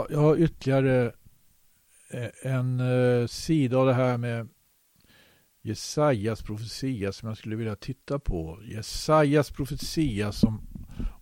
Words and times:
Ja, 0.00 0.06
jag 0.10 0.20
har 0.20 0.36
ytterligare 0.36 1.12
eh, 2.10 2.30
en 2.42 2.80
eh, 2.80 3.26
sida 3.26 3.78
av 3.78 3.86
det 3.86 3.94
här 3.94 4.18
med 4.18 4.48
Jesajas 5.62 6.42
profetia 6.42 7.12
som 7.12 7.28
jag 7.28 7.38
skulle 7.38 7.56
vilja 7.56 7.76
titta 7.76 8.18
på. 8.18 8.58
Jesajas 8.62 9.50
profetia 9.50 10.32
som 10.32 10.60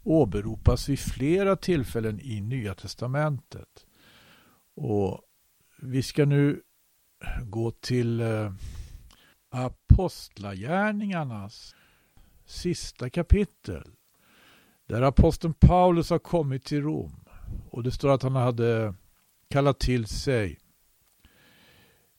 åberopas 0.03 0.89
vid 0.89 0.99
flera 0.99 1.57
tillfällen 1.57 2.21
i 2.21 2.41
Nya 2.41 2.75
Testamentet. 2.75 3.87
Och 4.75 5.23
vi 5.83 6.03
ska 6.03 6.25
nu 6.25 6.63
gå 7.43 7.71
till 7.71 8.21
eh, 8.21 8.53
Apostlagärningarnas 9.51 11.75
sista 12.47 13.11
kapitel. 13.11 13.91
Där 14.87 15.03
aposteln 15.03 15.55
Paulus 15.55 16.11
har 16.11 16.19
kommit 16.19 16.65
till 16.65 16.83
Rom. 16.83 17.28
Och 17.71 17.83
det 17.83 17.91
står 17.91 18.11
att 18.15 18.23
han 18.23 18.37
hade 18.37 18.95
kallat 19.51 19.79
till 19.79 20.07
sig 20.07 20.59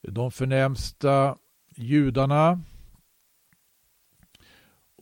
de 0.02 0.30
förnämsta 0.30 1.36
judarna. 1.76 2.60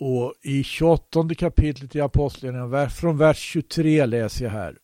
Och 0.00 0.34
i 0.42 0.64
28 0.64 1.34
kapitlet 1.34 1.96
i 1.96 2.00
Apostlagärningarna, 2.00 2.90
från 2.90 3.18
vers 3.18 3.38
23 3.38 4.06
läser 4.06 4.44
jag 4.44 4.52
här. 4.52 4.78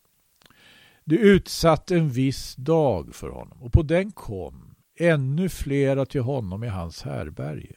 Det 1.04 1.16
utsatte 1.16 1.96
en 1.96 2.10
viss 2.10 2.54
dag 2.54 3.14
för 3.14 3.28
honom 3.28 3.62
och 3.62 3.72
på 3.72 3.82
den 3.82 4.12
kom 4.12 4.74
ännu 4.98 5.48
flera 5.48 6.06
till 6.06 6.20
honom 6.20 6.64
i 6.64 6.68
hans 6.68 7.02
härberge. 7.02 7.76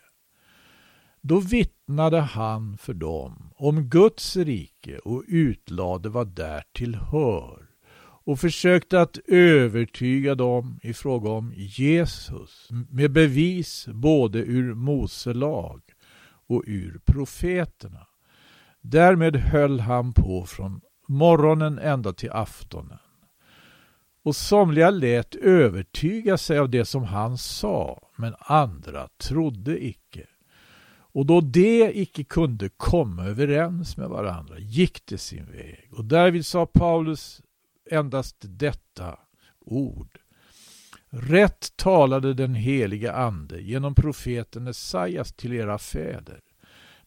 Då 1.28 1.40
vittnade 1.40 2.20
han 2.20 2.78
för 2.78 2.94
dem 2.94 3.54
om 3.56 3.84
Guds 3.84 4.38
rike 4.38 4.98
och 4.98 5.24
utlade 5.28 6.10
vad 6.10 6.28
därtill 6.28 6.96
hör 6.96 7.70
och 8.00 8.40
försökte 8.40 9.02
att 9.02 9.18
övertyga 9.28 10.36
dem 10.36 10.80
i 10.84 10.94
fråga 10.94 11.30
om 11.30 11.54
Jesus 11.56 12.70
med 12.90 13.12
bevis 13.12 13.88
både 13.88 14.40
ur 14.40 14.74
Mose 14.74 15.34
lag 15.34 15.82
och 16.48 16.64
ur 16.68 17.00
profeterna. 17.06 18.08
Därmed 18.82 19.36
höll 19.36 19.80
han 19.80 20.14
på 20.14 20.46
från 20.46 20.82
morgonen 21.08 21.80
ända 21.80 22.14
till 22.14 22.32
aftonen. 22.32 23.00
Och 24.24 24.36
somliga 24.36 24.90
lät 24.90 25.36
övertyga 25.36 26.38
sig 26.38 26.60
av 26.60 26.70
det 26.70 26.86
som 26.86 27.04
han 27.04 27.38
sa, 27.38 28.10
men 28.16 28.36
andra 28.40 29.08
trodde 29.18 29.86
icke. 29.86 30.28
Och 31.18 31.26
då 31.26 31.42
de 31.42 31.92
icke 31.94 32.24
kunde 32.24 32.70
komma 32.70 33.26
överens 33.26 33.98
med 33.98 34.10
varandra 34.10 34.60
gick 34.60 35.06
det 35.06 35.18
sin 35.18 35.46
väg. 35.46 35.90
Och 35.92 36.06
därvid 36.06 36.46
sa 36.46 36.66
Paulus 36.66 37.42
endast 37.92 38.36
detta 38.40 39.20
ord. 39.60 40.20
Rätt 41.10 41.78
talade 41.78 42.34
den 42.34 42.56
heliga 42.56 43.14
ande 43.14 43.62
genom 43.62 43.96
profeten 43.96 44.68
Esaias 44.68 45.34
till 45.34 45.54
era 45.54 45.78
fäder. 45.78 46.40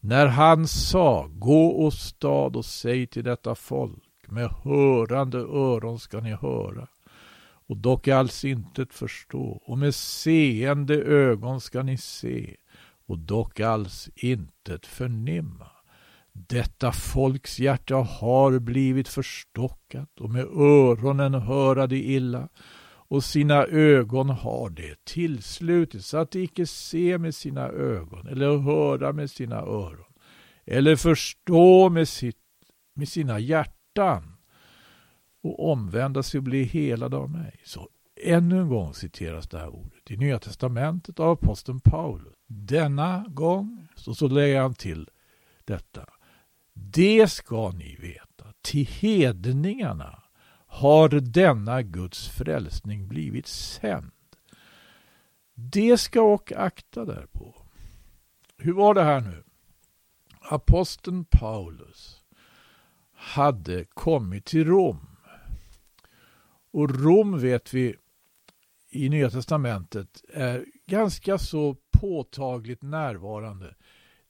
När 0.00 0.26
han 0.26 0.68
sa, 0.68 1.30
gå 1.32 1.86
åstad 1.86 2.56
och 2.56 2.64
säg 2.64 3.06
till 3.06 3.24
detta 3.24 3.54
folk, 3.54 4.04
med 4.26 4.50
hörande 4.50 5.38
öron 5.38 5.98
ska 5.98 6.20
ni 6.20 6.32
höra 6.32 6.86
och 7.66 7.76
dock 7.76 8.08
alls 8.08 8.44
intet 8.44 8.94
förstå 8.94 9.62
och 9.64 9.78
med 9.78 9.94
seende 9.94 10.94
ögon 10.94 11.60
ska 11.60 11.82
ni 11.82 11.98
se 11.98 12.56
och 13.10 13.18
dock 13.18 13.60
alls 13.60 14.10
intet 14.14 14.86
förnimma. 14.86 15.66
Detta 16.32 16.92
folks 16.92 17.60
hjärta 17.60 17.94
har 17.94 18.58
blivit 18.58 19.08
förstockat 19.08 20.20
och 20.20 20.30
med 20.30 20.44
öronen 20.44 21.34
höra 21.34 21.86
det 21.86 21.98
illa 21.98 22.48
och 22.82 23.24
sina 23.24 23.64
ögon 23.64 24.30
har 24.30 24.70
det 24.70 25.04
tillslutit 25.04 26.04
så 26.04 26.18
att 26.18 26.30
de 26.30 26.42
icke 26.42 26.66
se 26.66 27.18
med 27.18 27.34
sina 27.34 27.68
ögon 27.68 28.26
eller 28.26 28.58
höra 28.58 29.12
med 29.12 29.30
sina 29.30 29.56
öron 29.56 30.12
eller 30.64 30.96
förstå 30.96 31.88
med, 31.88 32.08
sitt, 32.08 32.38
med 32.94 33.08
sina 33.08 33.38
hjärtan 33.38 34.36
och 35.42 35.72
omvända 35.72 36.22
sig 36.22 36.38
och 36.38 36.44
bli 36.44 36.64
helade 36.64 37.16
av 37.16 37.30
mig. 37.30 37.60
Så 37.64 37.88
ännu 38.22 38.60
en 38.60 38.68
gång 38.68 38.94
citeras 38.94 39.48
det 39.48 39.58
här 39.58 39.68
ordet 39.68 40.10
i 40.10 40.16
Nya 40.16 40.38
Testamentet 40.38 41.20
av 41.20 41.30
aposteln 41.30 41.80
Paulus. 41.80 42.39
Denna 42.52 43.24
gång 43.28 43.88
så, 43.94 44.14
så 44.14 44.28
lägger 44.28 44.60
han 44.60 44.74
till 44.74 45.08
detta. 45.64 46.06
Det 46.72 47.30
ska 47.30 47.70
ni 47.70 47.96
veta, 47.96 48.52
till 48.62 48.86
hedningarna 48.86 50.22
har 50.66 51.08
denna 51.08 51.82
Guds 51.82 52.28
frälsning 52.28 53.08
blivit 53.08 53.46
sänd. 53.46 54.12
Det 55.54 55.98
ska 55.98 56.22
och 56.22 56.52
akta 56.52 57.04
därpå. 57.04 57.66
Hur 58.56 58.72
var 58.72 58.94
det 58.94 59.02
här 59.02 59.20
nu? 59.20 59.42
Aposteln 60.40 61.24
Paulus 61.24 62.24
hade 63.12 63.84
kommit 63.84 64.44
till 64.44 64.64
Rom. 64.64 65.16
Och 66.72 66.90
Rom 66.90 67.38
vet 67.38 67.74
vi 67.74 67.96
i 68.90 69.08
Nya 69.08 69.30
Testamentet 69.30 70.24
är 70.28 70.64
ganska 70.86 71.38
så 71.38 71.76
påtagligt 72.00 72.82
närvarande. 72.82 73.74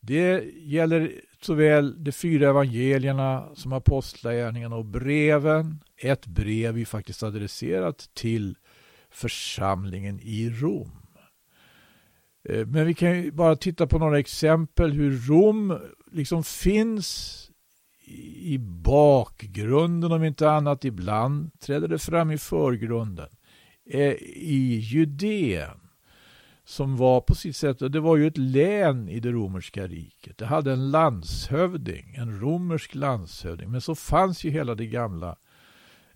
Det 0.00 0.44
gäller 0.56 1.12
såväl 1.40 2.04
de 2.04 2.12
fyra 2.12 2.48
evangelierna 2.48 3.48
som 3.54 3.72
apostlagärningarna 3.72 4.76
och 4.76 4.84
breven. 4.84 5.80
Ett 5.96 6.26
brev 6.26 6.78
är 6.78 6.84
faktiskt 6.84 7.22
adresserat 7.22 8.10
till 8.14 8.56
församlingen 9.10 10.20
i 10.20 10.50
Rom. 10.50 10.90
Eh, 12.48 12.66
men 12.66 12.86
vi 12.86 12.94
kan 12.94 13.22
ju 13.22 13.30
bara 13.30 13.56
titta 13.56 13.86
på 13.86 13.98
några 13.98 14.18
exempel 14.18 14.92
hur 14.92 15.18
Rom 15.28 15.78
liksom 16.12 16.44
finns 16.44 17.36
i 18.36 18.58
bakgrunden 18.58 20.12
om 20.12 20.24
inte 20.24 20.50
annat. 20.50 20.84
Ibland 20.84 21.60
träder 21.60 21.88
det 21.88 21.98
fram 21.98 22.30
i 22.30 22.38
förgrunden. 22.38 23.28
Eh, 23.90 24.12
I 24.22 24.80
Judeen 24.82 25.79
som 26.70 26.96
var 26.96 27.20
på 27.20 27.34
sitt 27.34 27.56
sätt, 27.56 27.78
det 27.78 28.00
var 28.00 28.16
ju 28.16 28.26
ett 28.26 28.38
län 28.38 29.08
i 29.08 29.20
det 29.20 29.30
romerska 29.30 29.86
riket. 29.86 30.38
Det 30.38 30.46
hade 30.46 30.72
en 30.72 30.90
landshövding, 30.90 32.14
en 32.14 32.40
romersk 32.40 32.94
landshövding. 32.94 33.70
Men 33.70 33.80
så 33.80 33.94
fanns 33.94 34.44
ju 34.44 34.50
hela 34.50 34.74
det 34.74 34.86
gamla 34.86 35.36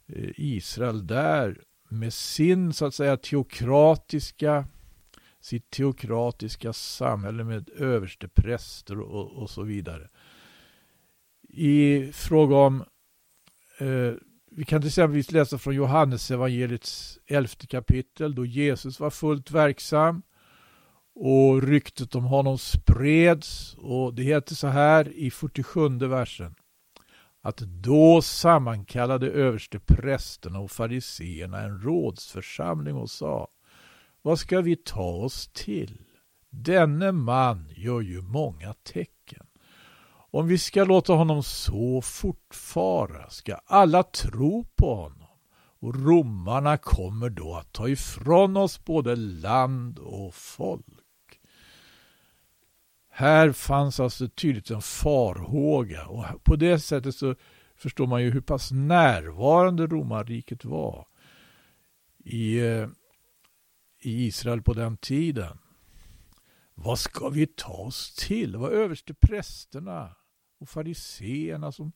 eh, 0.06 0.30
Israel 0.36 1.06
där 1.06 1.62
med 1.88 2.12
sin 2.12 2.72
så 2.72 2.86
att 2.86 2.94
säga 2.94 3.16
teokratiska 3.16 4.66
sitt 5.40 5.70
teokratiska 5.70 6.72
samhälle 6.72 7.44
med 7.44 7.70
överste 7.76 8.28
präster 8.28 9.00
och, 9.00 9.42
och 9.42 9.50
så 9.50 9.62
vidare. 9.62 10.08
I 11.48 12.10
fråga 12.12 12.56
om 12.56 12.84
eh, 13.78 14.12
vi 14.50 14.64
kan 14.64 14.80
till 14.80 14.88
exempel 14.88 15.22
läsa 15.28 15.58
från 15.58 15.74
Johannes 15.74 16.30
evangeliets 16.30 17.18
elfte 17.26 17.66
kapitel 17.66 18.34
då 18.34 18.46
Jesus 18.46 19.00
var 19.00 19.10
fullt 19.10 19.50
verksam 19.50 20.22
och 21.14 21.62
ryktet 21.62 22.14
om 22.14 22.24
honom 22.24 22.58
spreds 22.58 23.74
och 23.74 24.14
det 24.14 24.22
heter 24.22 24.54
så 24.54 24.66
här 24.66 25.12
i 25.16 25.30
47 25.30 25.88
versen 25.88 26.54
att 27.42 27.56
då 27.58 28.22
sammankallade 28.22 29.30
överste 29.30 29.78
prästerna 29.78 30.58
och 30.58 30.70
fariseerna 30.70 31.60
en 31.60 31.80
rådsförsamling 31.80 32.94
och 32.96 33.10
sa 33.10 33.48
Vad 34.22 34.38
ska 34.38 34.60
vi 34.60 34.76
ta 34.76 35.10
oss 35.10 35.50
till? 35.52 35.98
Denne 36.50 37.12
man 37.12 37.68
gör 37.76 38.00
ju 38.00 38.22
många 38.22 38.74
tecken. 38.74 39.46
Om 40.30 40.46
vi 40.46 40.58
ska 40.58 40.84
låta 40.84 41.12
honom 41.12 41.42
så 41.42 42.00
fortfara 42.00 43.30
ska 43.30 43.54
alla 43.54 44.02
tro 44.02 44.64
på 44.76 44.94
honom 44.94 45.28
och 45.80 45.94
romarna 45.94 46.76
kommer 46.76 47.30
då 47.30 47.54
att 47.54 47.72
ta 47.72 47.88
ifrån 47.88 48.56
oss 48.56 48.84
både 48.84 49.16
land 49.16 49.98
och 49.98 50.34
folk. 50.34 50.86
Här 53.16 53.52
fanns 53.52 54.00
alltså 54.00 54.28
tydligt 54.28 54.70
en 54.70 54.82
farhåga 54.82 56.06
och 56.06 56.44
på 56.44 56.56
det 56.56 56.78
sättet 56.78 57.14
så 57.14 57.34
förstår 57.76 58.06
man 58.06 58.22
ju 58.22 58.30
hur 58.30 58.40
pass 58.40 58.72
närvarande 58.72 59.86
romarriket 59.86 60.64
var 60.64 61.06
i, 62.24 62.58
eh, 62.58 62.88
i 64.00 64.26
Israel 64.26 64.62
på 64.62 64.74
den 64.74 64.96
tiden. 64.96 65.58
Vad 66.74 66.98
ska 66.98 67.28
vi 67.28 67.46
ta 67.46 67.72
oss 67.72 68.14
till? 68.14 68.52
Det 68.52 68.58
var 68.58 68.70
översteprästerna 68.70 70.16
och 70.60 70.68
fariseerna 70.68 71.72
som, 71.72 71.92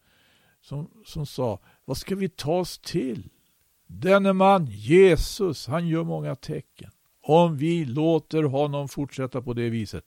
som, 0.61 0.91
som 1.05 1.27
sa, 1.27 1.61
vad 1.85 1.97
ska 1.97 2.15
vi 2.15 2.29
ta 2.29 2.59
oss 2.59 2.79
till? 2.79 3.31
Denne 3.87 4.33
man, 4.33 4.67
Jesus, 4.67 5.67
han 5.67 5.89
gör 5.89 6.05
många 6.05 6.35
tecken. 6.35 6.91
Om 7.21 7.57
vi 7.57 7.85
låter 7.85 8.43
honom 8.43 8.89
fortsätta 8.89 9.43
på 9.43 9.53
det 9.53 9.71
viset 9.71 10.05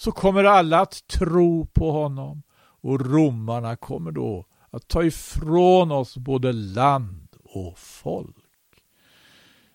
så 0.00 0.12
kommer 0.12 0.44
alla 0.44 0.80
att 0.80 1.06
tro 1.06 1.66
på 1.66 1.90
honom 1.90 2.42
och 2.58 3.06
romarna 3.06 3.76
kommer 3.76 4.10
då 4.12 4.46
att 4.70 4.88
ta 4.88 5.04
ifrån 5.04 5.92
oss 5.92 6.16
både 6.16 6.52
land 6.52 7.28
och 7.44 7.78
folk. 7.78 8.36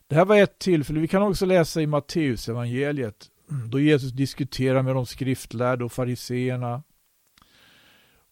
Det 0.07 0.16
här 0.16 0.25
var 0.25 0.36
ett 0.36 0.60
tillfälle. 0.60 1.00
Vi 1.00 1.07
kan 1.07 1.22
också 1.22 1.45
läsa 1.45 1.81
i 1.81 1.88
Matteus 1.88 2.50
evangeliet 2.50 3.27
då 3.69 3.80
Jesus 3.80 4.12
diskuterar 4.12 4.81
med 4.81 4.95
de 4.95 5.06
skriftlärda 5.06 5.86
och 5.86 5.92
fariseerna. 5.92 6.83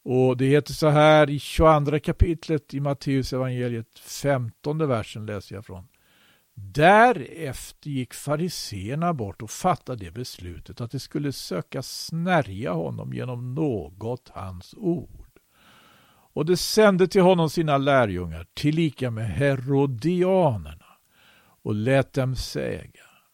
Och 0.04 0.38
det 0.38 0.46
heter 0.46 0.74
så 0.74 0.90
här 0.90 1.30
i 1.30 1.40
22 1.40 2.00
kapitlet 2.00 2.74
i 2.74 2.80
Matteus 2.80 3.34
evangeliet, 3.34 4.00
15 4.00 4.88
versen 4.88 5.26
läser 5.26 5.56
jag 5.56 5.66
från. 5.66 5.88
Därefter 6.56 7.90
gick 7.90 8.14
fariseerna 8.14 9.14
bort 9.14 9.42
och 9.42 9.52
fattade 9.52 10.06
det 10.06 10.12
beslutet 10.12 10.82
att 10.82 10.92
de 10.92 11.00
skulle 11.00 11.32
söka 11.32 11.82
snärja 11.82 12.72
honom 12.72 13.14
genom 13.14 13.56
något 13.56 14.30
hans 14.34 14.74
ord. 14.78 15.40
Och 16.34 16.46
de 16.46 16.58
sände 16.58 17.08
till 17.08 17.22
honom 17.22 17.50
sina 17.50 17.78
lärjungar, 17.78 18.48
tillika 18.54 19.12
med 19.12 19.30
herodianerna, 19.30 20.86
och 21.64 21.76
lät 21.76 22.14
dem 22.14 22.36
säga 22.36 22.84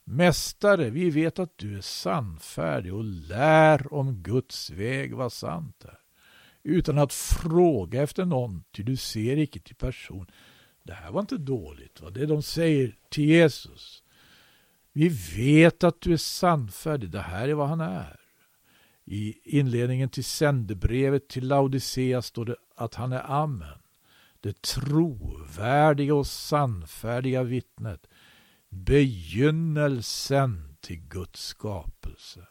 Mästare, 0.03 0.89
vi 0.89 1.09
vet 1.09 1.39
att 1.39 1.57
du 1.57 1.77
är 1.77 1.81
sannfärdig 1.81 2.93
och 2.93 3.03
lär 3.03 3.93
om 3.93 4.13
Guds 4.13 4.69
väg 4.69 5.15
vad 5.15 5.33
sant 5.33 5.85
är, 5.85 5.99
utan 6.63 6.97
att 6.97 7.13
fråga 7.13 8.03
efter 8.03 8.25
någon, 8.25 8.63
ty 8.71 8.83
du 8.83 8.97
ser 8.97 9.37
icke 9.37 9.59
till 9.59 9.75
person. 9.75 10.27
Det 10.89 10.95
här 10.95 11.11
var 11.11 11.21
inte 11.21 11.37
dåligt, 11.37 12.01
va? 12.01 12.09
det 12.09 12.25
de 12.25 12.41
säger 12.41 12.95
till 13.09 13.23
Jesus. 13.23 14.03
Vi 14.93 15.09
vet 15.37 15.83
att 15.83 16.01
du 16.01 16.13
är 16.13 16.17
sannfärdig, 16.17 17.09
det 17.09 17.21
här 17.21 17.47
är 17.47 17.53
vad 17.53 17.67
han 17.67 17.81
är. 17.81 18.19
I 19.05 19.57
inledningen 19.57 20.09
till 20.09 20.23
sändebrevet 20.23 21.27
till 21.27 21.47
Laodicea 21.47 22.21
står 22.21 22.45
det 22.45 22.55
att 22.75 22.95
han 22.95 23.11
är 23.11 23.31
Amen. 23.31 23.77
Det 24.39 24.61
trovärdiga 24.61 26.15
och 26.15 26.27
sannfärdiga 26.27 27.43
vittnet. 27.43 28.07
Begynnelsen 28.69 30.77
till 30.81 30.99
Guds 30.99 31.45
skapelse. 31.45 32.47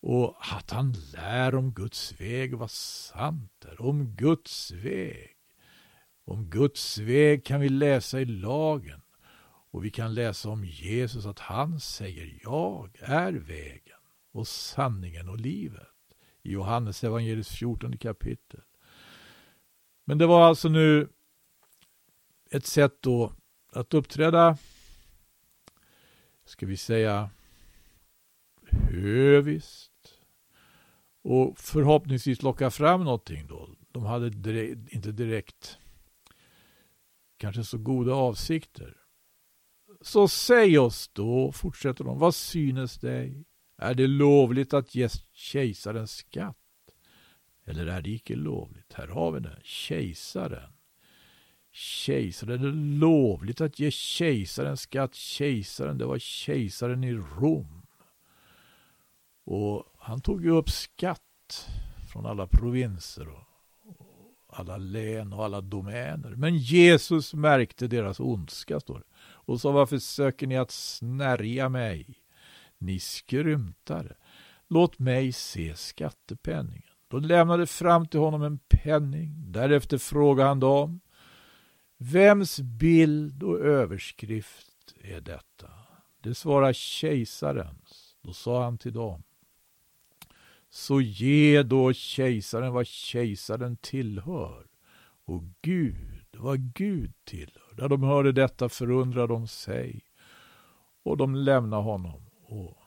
Och 0.00 0.36
att 0.40 0.70
han 0.70 0.96
lär 1.12 1.54
om 1.54 1.72
Guds 1.72 2.20
väg 2.20 2.54
vad 2.54 2.70
sant 2.70 3.64
är. 3.64 3.80
Om 3.80 4.06
Guds 4.06 4.70
väg. 4.70 5.33
Om 6.24 6.50
Guds 6.50 6.98
väg 6.98 7.44
kan 7.44 7.60
vi 7.60 7.68
läsa 7.68 8.20
i 8.20 8.24
lagen. 8.24 9.00
Och 9.70 9.84
vi 9.84 9.90
kan 9.90 10.14
läsa 10.14 10.50
om 10.50 10.64
Jesus 10.64 11.26
att 11.26 11.38
han 11.38 11.80
säger 11.80 12.38
jag 12.42 12.98
är 13.00 13.32
vägen 13.32 13.98
och 14.32 14.48
sanningen 14.48 15.28
och 15.28 15.40
livet. 15.40 15.88
I 16.42 16.52
Johannes 16.52 17.04
evangeliets 17.04 17.50
14 17.50 17.98
kapitel. 17.98 18.60
Men 20.04 20.18
det 20.18 20.26
var 20.26 20.48
alltså 20.48 20.68
nu 20.68 21.08
ett 22.50 22.66
sätt 22.66 23.02
då 23.02 23.32
att 23.72 23.94
uppträda, 23.94 24.58
ska 26.44 26.66
vi 26.66 26.76
säga, 26.76 27.30
höviskt 28.70 30.18
och 31.22 31.58
förhoppningsvis 31.58 32.42
locka 32.42 32.70
fram 32.70 33.04
någonting 33.04 33.46
då. 33.46 33.68
De 33.92 34.04
hade 34.04 34.30
direkt, 34.30 34.92
inte 34.92 35.12
direkt 35.12 35.78
kanske 37.36 37.64
så 37.64 37.78
goda 37.78 38.14
avsikter. 38.14 38.96
Så 40.00 40.28
säg 40.28 40.78
oss 40.78 41.10
då, 41.12 41.52
fortsätter 41.52 42.04
de, 42.04 42.18
vad 42.18 42.34
synes 42.34 42.98
dig? 42.98 43.44
Är 43.78 43.94
det 43.94 44.06
lovligt 44.06 44.74
att 44.74 44.94
ge 44.94 45.08
kejsaren 45.32 46.08
skatt? 46.08 46.56
Eller 47.64 47.86
är 47.86 48.02
det 48.02 48.10
icke 48.10 48.36
lovligt? 48.36 48.92
Här 48.92 49.08
har 49.08 49.32
vi 49.32 49.40
det. 49.40 49.58
Kejsaren. 49.62 50.72
Kejsaren. 51.72 52.52
Är 52.52 52.66
det 52.66 52.98
lovligt 52.98 53.60
att 53.60 53.78
ge 53.78 53.90
kejsaren 53.90 54.76
skatt? 54.76 55.14
Kejsaren, 55.14 55.98
det 55.98 56.06
var 56.06 56.18
kejsaren 56.18 57.04
i 57.04 57.14
Rom. 57.14 57.86
Och 59.44 59.94
han 59.98 60.20
tog 60.20 60.44
ju 60.44 60.50
upp 60.50 60.70
skatt 60.70 61.68
från 62.12 62.26
alla 62.26 62.46
provinser 62.46 63.28
och 63.28 63.53
alla 64.54 64.76
län 64.76 65.32
och 65.32 65.44
alla 65.44 65.60
domäner. 65.60 66.30
Men 66.30 66.58
Jesus 66.58 67.34
märkte 67.34 67.86
deras 67.86 68.20
ondska, 68.20 68.80
står 68.80 68.98
det. 68.98 69.04
Och 69.18 69.60
sa, 69.60 69.70
varför 69.70 69.98
söker 69.98 70.46
ni 70.46 70.56
att 70.56 70.70
snärja 70.70 71.68
mig? 71.68 72.06
Ni 72.78 73.00
skrymtare. 73.00 74.16
Låt 74.68 74.98
mig 74.98 75.32
se 75.32 75.76
skattepenningen. 75.76 76.82
Då 77.08 77.18
lämnade 77.18 77.66
fram 77.66 78.06
till 78.06 78.20
honom 78.20 78.42
en 78.42 78.58
penning. 78.58 79.52
Därefter 79.52 79.98
frågade 79.98 80.48
han 80.48 80.60
dem. 80.60 81.00
Vems 81.96 82.60
bild 82.60 83.42
och 83.42 83.60
överskrift 83.60 84.94
är 85.00 85.20
detta? 85.20 85.68
Det 86.22 86.34
svarar 86.34 86.72
kejsarens. 86.72 88.16
Då 88.22 88.32
sa 88.32 88.64
han 88.64 88.78
till 88.78 88.92
dem. 88.92 89.22
Så 90.74 91.00
ge 91.00 91.62
då 91.62 91.92
kejsaren 91.92 92.72
vad 92.72 92.86
kejsaren 92.86 93.76
tillhör 93.76 94.66
och 95.24 95.42
Gud 95.62 96.24
vad 96.36 96.74
Gud 96.74 97.12
tillhör. 97.24 97.74
När 97.78 97.88
de 97.88 98.02
hörde 98.02 98.32
detta 98.32 98.68
förundrade 98.68 99.32
de 99.32 99.48
sig 99.48 100.02
och 101.02 101.16
de 101.16 101.34
lämnade 101.34 101.82
honom 101.82 102.22
och 102.46 102.78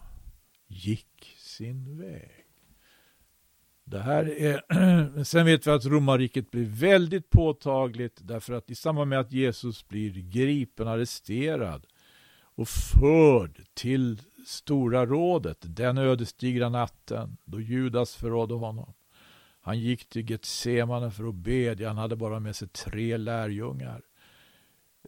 gick 0.67 1.35
sin 1.37 1.99
väg. 1.99 2.45
Det 3.83 3.99
här 3.99 4.25
är, 4.41 5.23
sen 5.23 5.45
vet 5.45 5.67
vi 5.67 5.71
att 5.71 5.85
romarriket 5.85 6.51
blir 6.51 6.65
väldigt 6.65 7.29
påtagligt 7.29 8.19
därför 8.21 8.53
att 8.53 8.71
i 8.71 8.75
samband 8.75 9.09
med 9.09 9.19
att 9.19 9.31
Jesus 9.31 9.87
blir 9.87 10.11
gripen, 10.11 10.87
arresterad 10.87 11.85
och 12.55 12.67
förd 12.69 13.61
till 13.73 14.21
Stora 14.47 15.05
rådet 15.05 15.57
den 15.61 15.97
ödesdigra 15.97 16.69
natten 16.69 17.37
då 17.45 17.61
Judas 17.61 18.15
förrådde 18.15 18.53
honom. 18.53 18.93
Han 19.61 19.79
gick 19.79 20.09
till 20.09 20.31
Getsemane 20.31 21.11
för 21.11 21.29
att 21.29 21.35
bedja. 21.35 21.87
Han 21.87 21.97
hade 21.97 22.15
bara 22.15 22.39
med 22.39 22.55
sig 22.55 22.67
tre 22.67 23.17
lärjungar. 23.17 24.01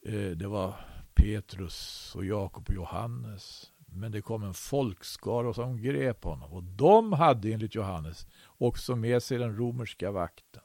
Eh, 0.04 0.30
det 0.30 0.48
var 0.48 0.74
Petrus 1.14 2.12
och 2.16 2.26
Jakob 2.26 2.70
och 2.70 2.76
Johannes. 2.76 3.72
Men 3.86 4.12
det 4.12 4.22
kom 4.22 4.44
en 4.44 4.54
folkskara 4.54 5.54
som 5.54 5.82
grep 5.82 6.24
honom. 6.24 6.54
Och 6.54 6.64
de 6.64 7.14
hade 7.14 7.52
enligt 7.52 7.76
Johannes 7.76 8.28
också 8.58 8.96
med 8.96 9.24
sig 9.24 9.38
den 9.38 9.58
romerska 9.58 10.12
vakten. 10.12 10.64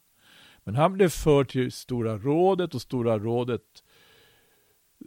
Men 0.64 0.74
han 0.74 0.92
blev 0.92 1.08
förd 1.08 1.48
till 1.48 1.72
Stora 1.72 2.18
rådet 2.18 2.74
och 2.74 2.82
Stora 2.82 3.18
rådet 3.18 3.83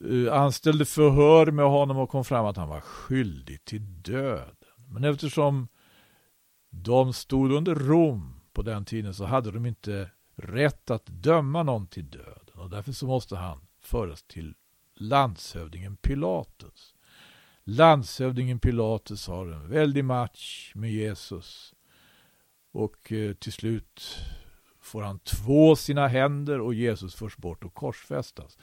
Eh, 0.06 0.34
anställde 0.34 0.86
förhör 0.86 1.52
med 1.52 1.66
honom 1.66 1.98
och 1.98 2.10
kom 2.10 2.26
fram 2.26 2.46
att 2.46 2.58
han 2.58 2.70
var 2.70 2.82
skyldig 2.82 3.66
till 3.66 4.02
döden. 4.02 4.56
Men 4.90 5.04
eftersom 5.04 5.68
de 6.70 7.14
stod 7.14 7.52
under 7.52 7.76
Rom 7.76 8.40
på 8.54 8.62
den 8.62 8.86
tiden 8.86 9.14
så 9.14 9.26
hade 9.26 9.52
de 9.52 9.66
inte 9.66 10.10
rätt 10.36 10.92
att 10.92 11.06
döma 11.06 11.64
någon 11.64 11.88
till 11.88 12.10
döden. 12.10 12.54
Och 12.54 12.70
därför 12.70 12.92
så 12.92 13.08
måste 13.08 13.36
han 13.36 13.68
föras 13.82 14.24
till 14.24 14.56
landshövdingen 14.96 15.98
Pilatus. 15.98 16.96
Landshövdingen 17.64 18.60
Pilatus 18.60 19.28
har 19.28 19.48
en 19.48 19.70
väldig 19.70 20.06
match 20.06 20.72
med 20.76 20.92
Jesus. 20.92 21.74
Och 22.72 23.12
eh, 23.12 23.34
till 23.34 23.54
slut 23.54 24.18
får 24.82 25.02
han 25.02 25.20
två 25.20 25.76
sina 25.76 26.08
händer 26.08 26.62
och 26.62 26.74
Jesus 26.74 27.16
förs 27.16 27.38
bort 27.38 27.64
och 27.64 27.74
korsfästas. 27.74 28.58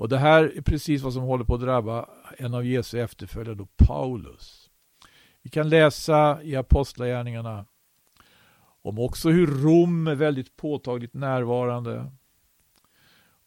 Och 0.00 0.08
det 0.08 0.18
här 0.18 0.44
är 0.56 0.60
precis 0.60 1.02
vad 1.02 1.12
som 1.12 1.22
håller 1.22 1.44
på 1.44 1.54
att 1.54 1.60
drabba 1.60 2.08
en 2.38 2.54
av 2.54 2.66
Jesu 2.66 3.00
efterföljare, 3.00 3.54
då 3.54 3.66
Paulus. 3.76 4.70
Vi 5.42 5.50
kan 5.50 5.68
läsa 5.68 6.42
i 6.42 6.56
Apostlagärningarna 6.56 7.66
om 8.82 8.98
också 8.98 9.30
hur 9.30 9.46
Rom 9.46 10.06
är 10.06 10.14
väldigt 10.14 10.56
påtagligt 10.56 11.14
närvarande. 11.14 12.12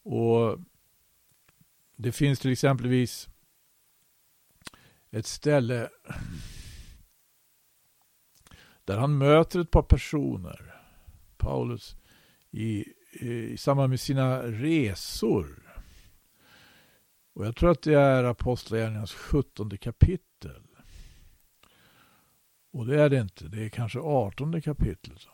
Och 0.02 0.58
det 1.96 2.12
finns 2.12 2.38
till 2.38 2.52
exempelvis 2.52 3.28
ett 5.10 5.26
ställe 5.26 5.88
där 8.84 8.98
han 8.98 9.18
möter 9.18 9.60
ett 9.60 9.70
par 9.70 9.82
personer, 9.82 10.74
Paulus, 11.36 11.96
i, 12.50 12.84
i 13.12 13.56
samband 13.56 13.90
med 13.90 14.00
sina 14.00 14.42
resor 14.42 15.63
och 17.34 17.46
jag 17.46 17.56
tror 17.56 17.70
att 17.70 17.82
det 17.82 17.94
är 17.94 18.24
Apostlagärningarnas 18.24 19.12
17 19.12 19.78
kapitel. 19.78 20.62
Och 22.72 22.86
det 22.86 23.02
är 23.02 23.08
det 23.08 23.20
inte. 23.20 23.48
Det 23.48 23.64
är 23.64 23.68
kanske 23.68 23.98
18 23.98 24.62
kapitlet. 24.62 25.26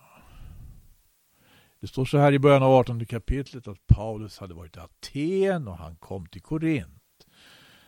Det 1.81 1.87
står 1.87 2.05
så 2.05 2.19
här 2.19 2.33
i 2.33 2.39
början 2.39 2.63
av 2.63 2.73
18 2.73 3.07
kapitlet 3.07 3.69
att 3.69 3.87
Paulus 3.87 4.39
hade 4.39 4.55
varit 4.55 4.77
i 4.77 4.81
Aten 4.81 5.69
och 5.69 5.77
han 5.77 5.97
kom 5.97 6.27
till 6.27 6.43
Korint. 6.43 7.27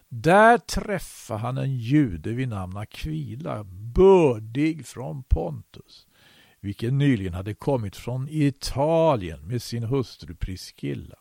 Där 0.08 0.58
träffade 0.58 1.40
han 1.40 1.58
en 1.58 1.78
jude 1.78 2.32
vid 2.32 2.48
namn 2.48 2.76
Aquila, 2.76 3.64
bördig 3.94 4.86
från 4.86 5.22
Pontus, 5.22 6.06
vilken 6.60 6.98
nyligen 6.98 7.34
hade 7.34 7.54
kommit 7.54 7.96
från 7.96 8.28
Italien 8.30 9.46
med 9.46 9.62
sin 9.62 9.82
hustru 9.82 10.34
Priscilla. 10.34 11.18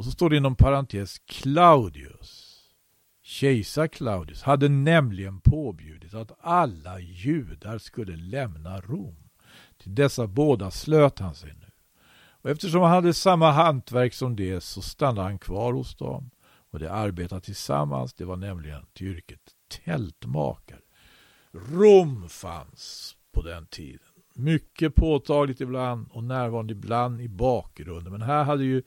Och 0.00 0.04
så 0.04 0.10
står 0.10 0.30
det 0.30 0.36
inom 0.36 0.54
parentes 0.54 1.18
Claudius, 1.18 2.60
kejsar 3.22 3.86
Claudius, 3.86 4.42
hade 4.42 4.68
nämligen 4.68 5.40
påbjudit 5.40 6.14
att 6.14 6.38
alla 6.40 7.00
judar 7.00 7.78
skulle 7.78 8.16
lämna 8.16 8.80
Rom. 8.80 9.16
Till 9.78 9.94
dessa 9.94 10.26
båda 10.26 10.70
slöt 10.70 11.18
han 11.18 11.34
sig 11.34 11.54
nu. 11.54 11.70
Och 12.42 12.50
eftersom 12.50 12.82
han 12.82 12.90
hade 12.90 13.14
samma 13.14 13.50
hantverk 13.50 14.14
som 14.14 14.36
det 14.36 14.60
så 14.60 14.82
stannade 14.82 15.28
han 15.28 15.38
kvar 15.38 15.72
hos 15.72 15.96
dem. 15.96 16.30
Och 16.70 16.78
de 16.78 16.86
arbetade 16.86 17.40
tillsammans, 17.40 18.14
det 18.14 18.24
var 18.24 18.36
nämligen 18.36 18.86
till 18.92 19.06
yrket 19.06 19.40
tältmakare. 19.84 20.80
Rom 21.52 22.28
fanns 22.28 23.16
på 23.32 23.42
den 23.42 23.66
tiden. 23.66 24.08
Mycket 24.34 24.94
påtagligt 24.94 25.60
ibland 25.60 26.08
och 26.10 26.24
närvarande 26.24 26.72
ibland 26.72 27.20
i 27.20 27.28
bakgrunden. 27.28 28.12
Men 28.12 28.22
här 28.22 28.44
hade 28.44 28.64
ju 28.64 28.82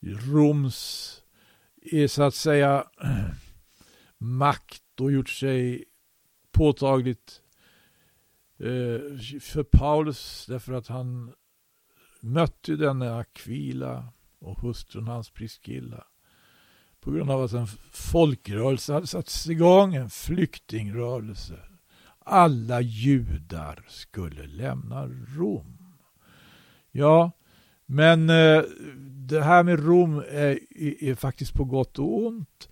Roms, 0.00 1.22
så 2.08 2.22
att 2.22 2.34
säga, 2.34 2.84
makt 4.18 5.00
och 5.00 5.12
gjort 5.12 5.28
sig 5.28 5.84
påtagligt 6.52 7.40
eh, 8.58 9.18
för 9.40 9.62
Paulus 9.62 10.46
därför 10.48 10.72
att 10.72 10.86
han 10.86 11.32
mötte 12.20 12.76
denna 12.76 13.18
Aquila 13.18 14.12
och 14.38 14.60
hustrun 14.60 15.06
hans 15.06 15.30
Priskilla 15.30 16.04
på 17.00 17.10
grund 17.10 17.30
av 17.30 17.42
att 17.42 17.52
en 17.52 17.66
folkrörelse 17.92 18.92
hade 18.92 19.06
satts 19.06 19.48
igång, 19.48 19.94
en 19.94 20.10
flyktingrörelse. 20.10 21.58
Alla 22.18 22.80
judar 22.80 23.84
skulle 23.88 24.46
lämna 24.46 25.06
Rom. 25.36 25.94
Ja, 26.90 27.30
men 27.90 28.30
eh, 28.30 28.62
det 29.06 29.42
här 29.42 29.62
med 29.62 29.84
Rom 29.86 30.18
är, 30.18 30.58
är, 31.04 31.14
faktiskt 31.14 31.54
på 31.54 31.64
gott 31.64 31.98
och 31.98 32.26
ont. 32.26 32.68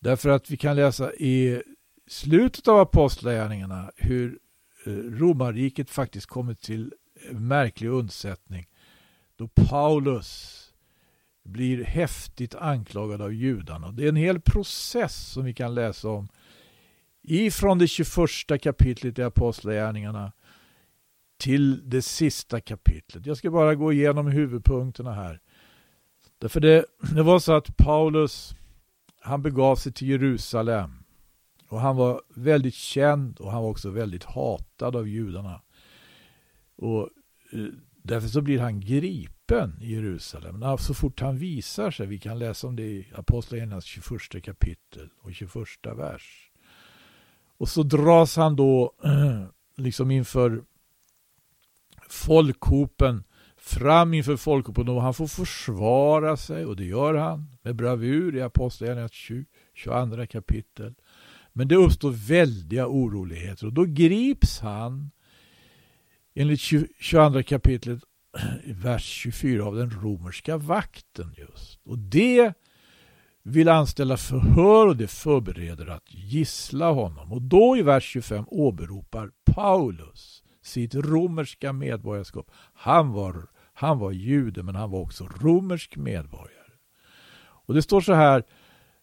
Därför 0.00 0.28
att 0.28 0.50
vi 0.50 0.56
kan 0.56 0.76
läsa 0.76 1.12
i 1.12 1.62
slutet 2.06 2.68
av 2.68 2.78
Apostlagärningarna 2.78 3.90
hur 3.96 4.38
eh, 4.86 4.92
romarriket 4.92 5.90
faktiskt 5.90 6.26
kommit 6.26 6.60
till 6.60 6.92
märklig 7.30 7.88
undsättning. 7.88 8.66
Då 9.36 9.48
Paulus 9.48 10.66
blir 11.44 11.84
häftigt 11.84 12.54
anklagad 12.54 13.22
av 13.22 13.32
judarna. 13.32 13.92
Det 13.92 14.04
är 14.04 14.08
en 14.08 14.16
hel 14.16 14.40
process 14.40 15.16
som 15.16 15.44
vi 15.44 15.54
kan 15.54 15.74
läsa 15.74 16.08
om 16.08 16.28
ifrån 17.22 17.78
det 17.78 17.86
21 17.86 18.62
kapitlet 18.62 19.18
i 19.18 19.22
Apostlagärningarna 19.22 20.32
till 21.40 21.90
det 21.90 22.02
sista 22.02 22.60
kapitlet. 22.60 23.26
Jag 23.26 23.36
ska 23.36 23.50
bara 23.50 23.74
gå 23.74 23.92
igenom 23.92 24.26
huvudpunkterna 24.26 25.12
här. 25.12 25.40
Därför 26.38 26.60
det, 26.60 26.84
det 27.14 27.22
var 27.22 27.38
så 27.38 27.52
att 27.52 27.76
Paulus 27.76 28.54
han 29.20 29.42
begav 29.42 29.76
sig 29.76 29.92
till 29.92 30.08
Jerusalem 30.08 30.90
och 31.68 31.80
han 31.80 31.96
var 31.96 32.22
väldigt 32.34 32.74
känd 32.74 33.40
och 33.40 33.52
han 33.52 33.62
var 33.62 33.70
också 33.70 33.90
väldigt 33.90 34.24
hatad 34.24 34.96
av 34.96 35.08
judarna. 35.08 35.62
Och 36.76 37.08
eh, 37.52 37.66
Därför 38.02 38.28
så 38.28 38.40
blir 38.40 38.58
han 38.58 38.80
gripen 38.80 39.78
i 39.80 39.94
Jerusalem. 39.94 40.78
Så 40.78 40.94
fort 40.94 41.20
han 41.20 41.38
visar 41.38 41.90
sig, 41.90 42.06
vi 42.06 42.18
kan 42.18 42.38
läsa 42.38 42.66
om 42.66 42.76
det 42.76 42.82
i 42.82 43.06
Apostlagärningarnas 43.14 43.84
21 43.84 44.44
kapitel 44.44 45.08
och 45.22 45.34
21 45.34 45.54
vers. 45.96 46.50
Och 47.58 47.68
så 47.68 47.82
dras 47.82 48.36
han 48.36 48.56
då 48.56 48.92
liksom 49.76 50.10
inför 50.10 50.62
folkhopen, 52.10 53.24
fram 53.56 54.14
inför 54.14 54.36
folkhopen 54.36 54.88
och 54.88 55.02
han 55.02 55.14
får 55.14 55.26
försvara 55.26 56.36
sig 56.36 56.66
och 56.66 56.76
det 56.76 56.84
gör 56.84 57.14
han 57.14 57.56
med 57.62 57.76
bravur 57.76 58.36
i 58.36 58.42
Apostlagärningarnas 58.42 59.12
22 59.74 60.26
kapitel. 60.26 60.94
Men 61.52 61.68
det 61.68 61.76
uppstår 61.76 62.10
väldiga 62.10 62.86
oroligheter 62.86 63.66
och 63.66 63.72
då 63.72 63.84
grips 63.84 64.60
han 64.60 65.10
enligt 66.34 66.60
22 66.60 67.42
kapitlet 67.42 68.02
vers 68.66 69.04
24 69.04 69.64
av 69.64 69.76
den 69.76 69.90
romerska 69.90 70.56
vakten 70.56 71.34
just. 71.38 71.80
Och 71.84 71.98
det 71.98 72.52
vill 73.42 73.68
anställa 73.68 74.16
förhör 74.16 74.86
och 74.86 74.96
det 74.96 75.08
förbereder 75.08 75.86
att 75.86 76.14
gissla 76.14 76.90
honom. 76.90 77.32
Och 77.32 77.42
då 77.42 77.76
i 77.76 77.82
vers 77.82 78.04
25 78.04 78.44
åberopar 78.48 79.30
Paulus 79.44 80.39
sitt 80.62 80.94
romerska 80.94 81.72
medborgarskap. 81.72 82.50
Han 82.74 83.12
var, 83.12 83.46
han 83.72 83.98
var 83.98 84.12
jude 84.12 84.62
men 84.62 84.74
han 84.74 84.90
var 84.90 85.00
också 85.00 85.26
romersk 85.26 85.96
medborgare. 85.96 86.72
Och 87.42 87.74
det 87.74 87.82
står 87.82 88.00
så 88.00 88.14
här 88.14 88.44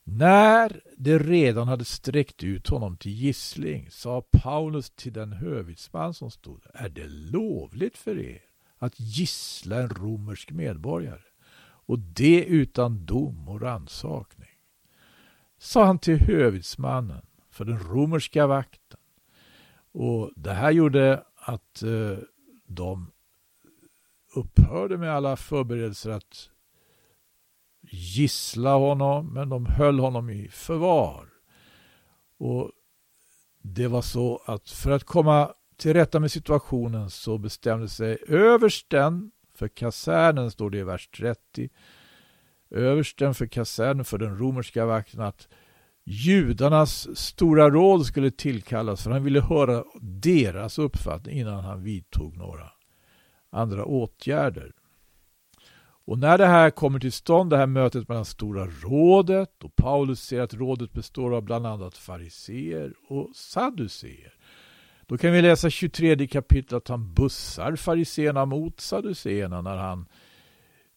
när 0.03 0.81
de 0.97 1.19
redan 1.19 1.67
hade 1.67 1.85
sträckt 1.85 2.43
ut 2.43 2.67
honom 2.67 2.97
till 2.97 3.11
gissling 3.11 3.91
sa 3.91 4.21
Paulus 4.31 4.89
till 4.89 5.13
den 5.13 5.33
hövitsman 5.33 6.13
som 6.13 6.31
stod 6.31 6.61
där, 6.61 6.71
är 6.85 6.89
det 6.89 7.07
lovligt 7.07 7.97
för 7.97 8.19
er 8.19 8.41
att 8.77 8.99
gissla 8.99 9.81
en 9.81 9.89
romersk 9.89 10.51
medborgare 10.51 11.21
och 11.87 11.99
det 11.99 12.43
utan 12.43 13.05
dom 13.05 13.49
och 13.49 13.61
rannsakning. 13.61 14.49
Sa 15.57 15.85
han 15.85 15.99
till 15.99 16.19
hövitsmannen 16.19 17.25
för 17.49 17.65
den 17.65 17.79
romerska 17.79 18.47
vakten. 18.47 18.99
Och 19.91 20.31
det 20.35 20.53
här 20.53 20.71
gjorde 20.71 21.23
att 21.47 21.83
eh, 21.83 22.17
de 22.65 23.11
upphörde 24.35 24.97
med 24.97 25.11
alla 25.11 25.35
förberedelser 25.35 26.09
att 26.09 26.49
gissla 27.91 28.73
honom, 28.73 29.33
men 29.33 29.49
de 29.49 29.65
höll 29.65 29.99
honom 29.99 30.29
i 30.29 30.47
förvar. 30.47 31.29
Och 32.37 32.71
det 33.61 33.87
var 33.87 34.01
så 34.01 34.41
att 34.45 34.69
för 34.69 34.91
att 34.91 35.03
komma 35.03 35.53
till 35.77 35.93
rätta 35.93 36.19
med 36.19 36.31
situationen 36.31 37.09
så 37.09 37.37
bestämde 37.37 37.89
sig 37.89 38.17
översten 38.27 39.31
för 39.53 39.67
kasernen, 39.67 40.51
står 40.51 40.69
det 40.69 40.77
i 40.77 40.83
vers 40.83 41.07
30, 41.07 41.69
översten 42.69 43.33
för 43.33 43.47
kasernen 43.47 44.05
för 44.05 44.17
den 44.17 44.37
romerska 44.37 44.85
vakten 44.85 45.21
att 45.21 45.47
judarnas 46.09 47.17
stora 47.17 47.69
råd 47.69 48.05
skulle 48.05 48.31
tillkallas 48.31 49.03
för 49.03 49.11
han 49.11 49.23
ville 49.23 49.41
höra 49.41 49.83
deras 50.01 50.79
uppfattning 50.79 51.39
innan 51.39 51.63
han 51.63 51.83
vidtog 51.83 52.37
några 52.37 52.71
andra 53.49 53.85
åtgärder. 53.85 54.71
Och 56.05 56.19
när 56.19 56.37
det 56.37 56.45
här 56.45 56.69
kommer 56.69 56.99
till 56.99 57.11
stånd, 57.11 57.49
det 57.49 57.57
här 57.57 57.67
mötet 57.67 58.09
mellan 58.09 58.25
Stora 58.25 58.67
rådet 58.67 59.63
och 59.63 59.75
Paulus 59.75 60.21
ser 60.21 60.41
att 60.41 60.53
rådet 60.53 60.93
består 60.93 61.35
av 61.35 61.43
bland 61.43 61.67
annat 61.67 61.97
fariseer 61.97 62.93
och 63.09 63.29
sadduceer. 63.35 64.33
Då 65.05 65.17
kan 65.17 65.31
vi 65.31 65.41
läsa 65.41 65.69
23 65.69 66.27
kapitlet 66.27 66.73
att 66.73 66.87
han 66.87 67.13
bussar 67.13 67.75
fariseerna 67.75 68.45
mot 68.45 68.79
sadduceerna 68.79 69.61
när 69.61 69.77
han 69.77 69.99
eh, 69.99 70.05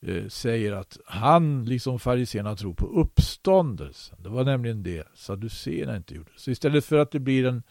Eh, 0.02 0.28
säger 0.28 0.72
att 0.72 0.98
han, 1.06 1.64
liksom 1.64 1.98
fariseerna, 1.98 2.56
tror 2.56 2.74
på 2.74 2.86
uppståndelsen. 2.86 4.18
Det 4.22 4.28
var 4.28 4.44
nämligen 4.44 4.82
det 4.82 5.08
saduséerna 5.14 5.96
inte 5.96 6.14
gjorde. 6.14 6.30
Så 6.36 6.50
istället 6.50 6.84
för 6.84 6.98
att 6.98 7.10
det 7.10 7.20
blir 7.20 7.46
en 7.46 7.62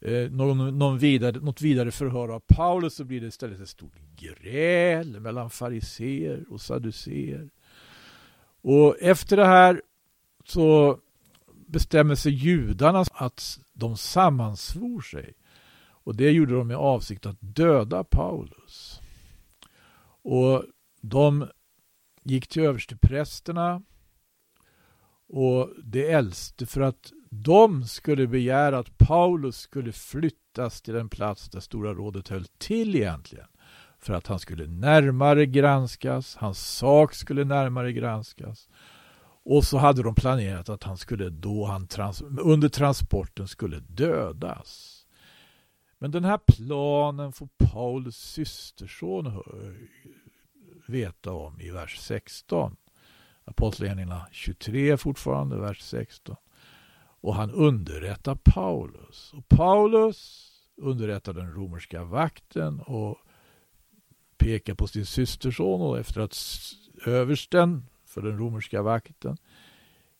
eh, 0.00 0.30
någon, 0.30 0.78
någon 0.78 0.98
vidare, 0.98 1.40
något 1.40 1.62
vidare 1.62 1.90
förhör 1.90 2.28
av 2.28 2.40
Paulus 2.40 2.94
så 2.94 3.04
blir 3.04 3.20
det 3.20 3.26
istället 3.26 3.60
ett 3.60 3.68
stort 3.68 3.96
gräl 4.16 5.20
mellan 5.20 5.50
fariseer 5.50 6.44
och 6.48 6.60
saduceer. 6.60 7.50
Och 8.62 8.96
efter 9.00 9.36
det 9.36 9.46
här 9.46 9.82
så 10.44 10.98
bestämmer 11.66 12.14
sig 12.14 12.32
judarna 12.32 13.04
att 13.12 13.58
de 13.72 13.96
sammansvor 13.96 15.00
sig. 15.00 15.34
Och 16.04 16.16
det 16.16 16.30
gjorde 16.30 16.54
de 16.54 16.68
med 16.68 16.76
avsikt 16.76 17.26
att 17.26 17.36
döda 17.40 18.04
Paulus. 18.04 19.00
Och 20.22 20.64
de 21.02 21.48
gick 22.22 22.48
till 22.48 22.62
översteprästerna 22.62 23.82
och 25.28 25.70
det 25.84 26.12
äldste 26.12 26.66
för 26.66 26.80
att 26.80 27.12
de 27.30 27.84
skulle 27.84 28.26
begära 28.26 28.78
att 28.78 28.98
Paulus 28.98 29.56
skulle 29.56 29.92
flyttas 29.92 30.82
till 30.82 30.94
den 30.94 31.08
plats 31.08 31.48
där 31.48 31.60
Stora 31.60 31.94
rådet 31.94 32.28
höll 32.28 32.46
till 32.58 32.96
egentligen. 32.96 33.46
För 33.98 34.14
att 34.14 34.26
han 34.26 34.38
skulle 34.38 34.66
närmare 34.66 35.46
granskas, 35.46 36.36
hans 36.36 36.76
sak 36.76 37.14
skulle 37.14 37.44
närmare 37.44 37.92
granskas. 37.92 38.68
Och 39.44 39.64
så 39.64 39.78
hade 39.78 40.02
de 40.02 40.14
planerat 40.14 40.68
att 40.68 40.82
han 40.82 40.96
skulle 40.96 41.30
då 41.30 41.64
han 41.64 41.86
trans 41.86 42.22
under 42.22 42.68
transporten 42.68 43.48
skulle 43.48 43.78
dödas. 43.78 44.98
Men 45.98 46.10
den 46.10 46.24
här 46.24 46.38
planen 46.46 47.32
får 47.32 47.48
Paulus 47.58 48.16
systerson 48.16 49.26
veta 50.86 51.32
om 51.32 51.60
i 51.60 51.70
vers 51.70 51.98
16. 51.98 52.76
Apostlagärningarna 53.44 54.26
23 54.32 54.96
fortfarande, 54.96 55.56
vers 55.56 55.80
16. 55.80 56.36
Och 57.20 57.34
han 57.34 57.50
underrättar 57.50 58.34
Paulus. 58.34 59.32
Och 59.32 59.48
Paulus 59.48 60.48
underrättar 60.76 61.32
den 61.32 61.52
romerska 61.52 62.04
vakten 62.04 62.80
och 62.80 63.18
pekar 64.36 64.74
på 64.74 64.86
sin 64.86 65.06
systerson 65.06 65.80
och 65.80 65.98
efter 65.98 66.20
att 66.20 66.36
översten 67.06 67.86
för 68.06 68.22
den 68.22 68.38
romerska 68.38 68.82
vakten. 68.82 69.36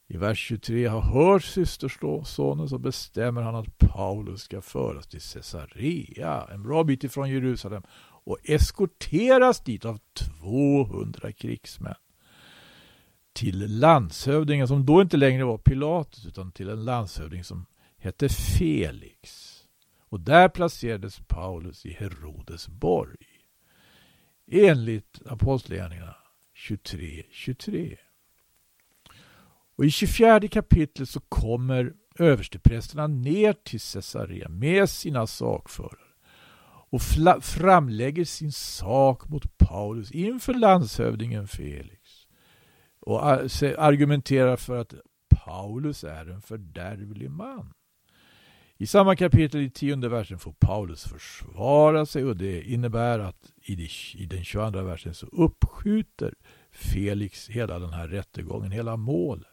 I 0.09 0.17
vers 0.17 0.39
23 0.39 0.87
har 0.87 1.01
hört 1.01 1.45
systersonen 1.45 2.69
så 2.69 2.79
bestämmer 2.79 3.43
han 3.43 3.55
att 3.55 3.79
Paulus 3.79 4.43
ska 4.43 4.61
föras 4.61 5.07
till 5.07 5.21
Caesarea, 5.21 6.49
en 6.53 6.63
bra 6.63 6.85
bit 6.85 7.05
ifrån 7.05 7.31
Jerusalem, 7.31 7.83
och 8.25 8.39
eskorteras 8.45 9.61
dit 9.61 9.85
av 9.85 9.99
200 10.41 11.33
krigsmän. 11.33 11.95
Till 13.33 13.79
landshövdingen 13.79 14.69
som 14.69 14.87
då 14.87 15.03
inte 15.03 15.17
längre 15.17 15.45
var 15.45 15.59
Pilatus 15.59 16.27
utan 16.27 16.53
till 16.53 16.69
en 16.69 16.85
landshövding 16.85 17.45
som 17.45 17.67
hette 17.99 18.29
Felix. 18.29 19.59
Och 20.09 20.21
där 20.21 20.49
placerades 20.49 21.21
Paulus 21.21 21.87
i 21.87 21.93
Herodes 21.93 22.69
borg. 22.69 23.27
Enligt 24.51 25.23
Apostlagärningarna 25.27 26.17
23.23. 26.57 27.25
23. 27.31 27.99
Och 29.77 29.85
i 29.85 29.91
24 29.91 30.49
kapitlet 30.49 31.09
så 31.09 31.21
kommer 31.21 31.93
översteprästerna 32.19 33.07
ner 33.07 33.53
till 33.53 33.81
Caesarea 33.81 34.49
med 34.49 34.91
sina 34.91 35.27
sakförare 35.27 36.12
och 36.93 37.03
framlägger 37.43 38.25
sin 38.25 38.53
sak 38.53 39.29
mot 39.29 39.59
Paulus 39.59 40.11
inför 40.11 40.55
landshövdingen 40.55 41.49
Felix 41.49 42.27
och 43.01 43.27
argumenterar 43.79 44.57
för 44.57 44.77
att 44.77 44.95
Paulus 45.45 46.05
är 46.05 46.31
en 46.31 46.43
fördärvlig 46.43 47.31
man. 47.31 47.73
I 48.77 48.87
samma 48.87 49.17
kapitel 49.17 49.61
i 49.61 49.71
tionde 49.71 50.09
versen 50.09 50.39
får 50.39 50.53
Paulus 50.53 51.05
försvara 51.05 52.07
sig 52.07 52.25
och 52.25 52.37
det 52.37 52.63
innebär 52.63 53.19
att 53.19 53.53
i 53.63 54.27
den 54.31 54.45
22 54.45 54.83
versen 54.83 55.15
så 55.15 55.27
uppskjuter 55.27 56.35
Felix 56.73 57.49
hela 57.49 57.79
den 57.79 57.93
här 57.93 58.09
rättegången, 58.09 58.73
hela 58.73 58.97
målet. 58.97 59.47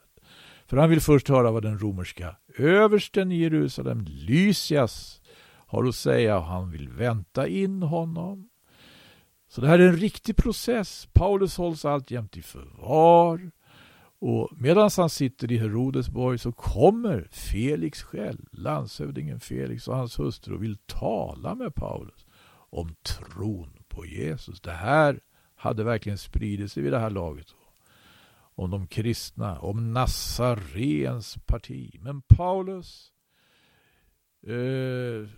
För 0.66 0.78
han 0.78 0.90
vill 0.90 1.02
först 1.02 1.30
höra 1.30 1.52
vad 1.52 1.64
den 1.64 1.80
romerska 1.80 2.36
översten 2.58 3.32
i 3.32 3.36
Jerusalem, 3.36 4.06
Lysias, 4.08 5.19
har 5.70 5.86
att 5.86 5.96
säga 5.96 6.38
och 6.38 6.46
han 6.46 6.72
vill 6.72 6.90
vänta 6.90 7.48
in 7.48 7.84
honom. 7.84 8.50
Så 9.48 9.62
det 9.62 9.68
här 9.68 9.80
är 9.80 9.88
en 9.88 9.98
riktig 9.98 10.38
process. 10.38 11.08
Paulus 11.14 11.58
hålls 11.58 11.86
alltjämt 11.86 12.38
i 12.38 12.42
förvar. 12.42 13.52
Och 14.20 14.50
medan 14.58 14.90
han 14.98 15.10
sitter 15.10 15.52
i 15.52 15.58
Herodesborg 15.58 16.38
så 16.38 16.52
kommer 16.52 17.28
Felix 17.32 18.04
själv, 18.04 18.46
landshövdingen 18.52 19.40
Felix 19.40 19.88
och 19.88 19.96
hans 19.96 20.20
hustru 20.20 20.56
och 20.56 20.64
vill 20.64 20.78
tala 20.78 21.56
med 21.56 21.76
Paulus 21.76 22.26
om 22.70 22.96
tron 23.04 23.84
på 23.88 24.06
Jesus. 24.06 24.62
Det 24.62 24.72
här 24.72 25.20
hade 25.56 25.84
verkligen 25.84 26.18
spridit 26.18 26.72
sig 26.72 26.84
vid 26.84 26.94
det 26.94 27.00
här 27.00 27.10
laget. 27.10 27.48
Om 28.56 28.72
de 28.72 28.88
kristna, 28.88 29.60
om 29.60 29.94
Nazarens 29.94 31.38
parti. 31.46 32.00
Men 32.02 32.22
Paulus, 32.22 33.12
eh, 34.48 35.30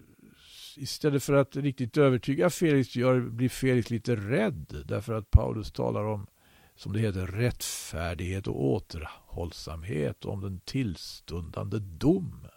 istället 0.77 1.23
för 1.23 1.33
att 1.33 1.55
riktigt 1.55 1.97
övertyga 1.97 2.49
Felix, 2.49 2.95
gör, 2.95 3.21
blir 3.21 3.49
Felix 3.49 3.89
lite 3.89 4.15
rädd. 4.15 4.83
Därför 4.85 5.13
att 5.13 5.31
Paulus 5.31 5.71
talar 5.71 6.03
om 6.03 6.27
som 6.75 6.93
det 6.93 6.99
heter, 6.99 7.27
rättfärdighet 7.27 8.47
och 8.47 8.63
återhållsamhet 8.63 10.25
om 10.25 10.41
den 10.41 10.59
tillstundande 10.59 11.79
domen. 11.79 12.51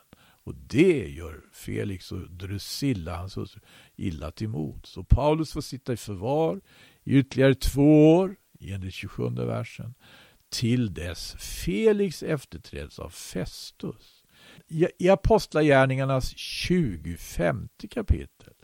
Och 0.44 0.54
det 0.54 1.09
gör 1.09 1.40
Felix 1.52 2.12
och 2.12 2.30
Drusilla, 2.30 3.16
hans 3.16 3.37
hustru, 3.37 3.61
illa 3.97 4.30
till 4.30 4.49
mot. 4.49 4.87
Så 4.87 5.04
Paulus 5.04 5.52
får 5.52 5.61
sitta 5.61 5.92
i 5.92 5.97
förvar 5.97 6.61
i 7.04 7.18
ytterligare 7.18 7.54
två 7.54 8.16
år, 8.16 8.37
enligt 8.61 8.94
27 8.94 9.28
versen, 9.28 9.94
till 10.49 10.94
dess 10.94 11.37
Felix 11.38 12.22
efterträds 12.22 12.98
av 12.98 13.11
Festus. 13.11 14.23
I 14.98 15.09
Apostlagärningarnas 15.09 16.37
25 16.37 17.68
kapitel 17.90 18.55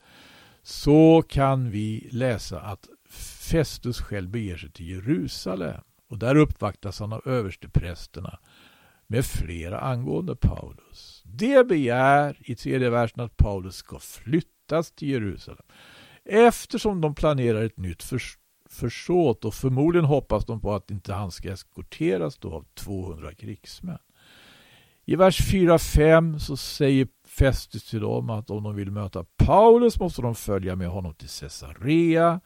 så 0.62 1.22
kan 1.28 1.70
vi 1.70 2.08
läsa 2.12 2.60
att 2.60 2.88
Festus 3.50 4.00
själv 4.00 4.30
beger 4.30 4.56
sig 4.56 4.72
till 4.72 4.88
Jerusalem 4.88 5.80
och 6.08 6.18
där 6.18 6.36
uppvaktas 6.36 7.00
han 7.00 7.12
av 7.12 7.28
översteprästerna 7.28 8.38
med 9.06 9.24
flera 9.24 9.80
angående 9.80 10.36
Paulus. 10.36 11.22
Det 11.24 11.68
begär 11.68 12.36
i 12.40 12.54
tredje 12.54 12.90
versen 12.90 13.20
att 13.20 13.36
Paulus 13.36 13.74
ska 13.74 13.98
flyttas 13.98 14.92
till 14.92 15.08
Jerusalem 15.08 15.66
eftersom 16.24 17.00
de 17.00 17.14
planerar 17.14 17.64
ett 17.64 17.76
nytt 17.76 18.02
förs 18.02 18.38
försåt 18.68 19.44
och 19.44 19.54
förmodligen 19.54 20.04
hoppas 20.04 20.44
de 20.44 20.60
på 20.60 20.74
att 20.74 20.90
inte 20.90 21.12
han 21.12 21.30
ska 21.30 21.52
eskorteras 21.52 22.38
då 22.38 22.52
av 22.52 22.66
200 22.74 23.34
krigsmän. 23.34 23.98
I 25.10 25.16
vers 25.16 25.40
4-5 25.40 26.38
så 26.38 26.56
säger 26.56 27.08
Festus 27.24 27.90
till 27.90 28.00
dem 28.00 28.30
att 28.30 28.50
om 28.50 28.62
de 28.62 28.74
vill 28.74 28.90
möta 28.90 29.24
Paulus 29.36 30.00
måste 30.00 30.22
de 30.22 30.34
följa 30.34 30.76
med 30.76 30.88
honom 30.88 31.14
till 31.14 31.28
Caesarea 31.28 32.40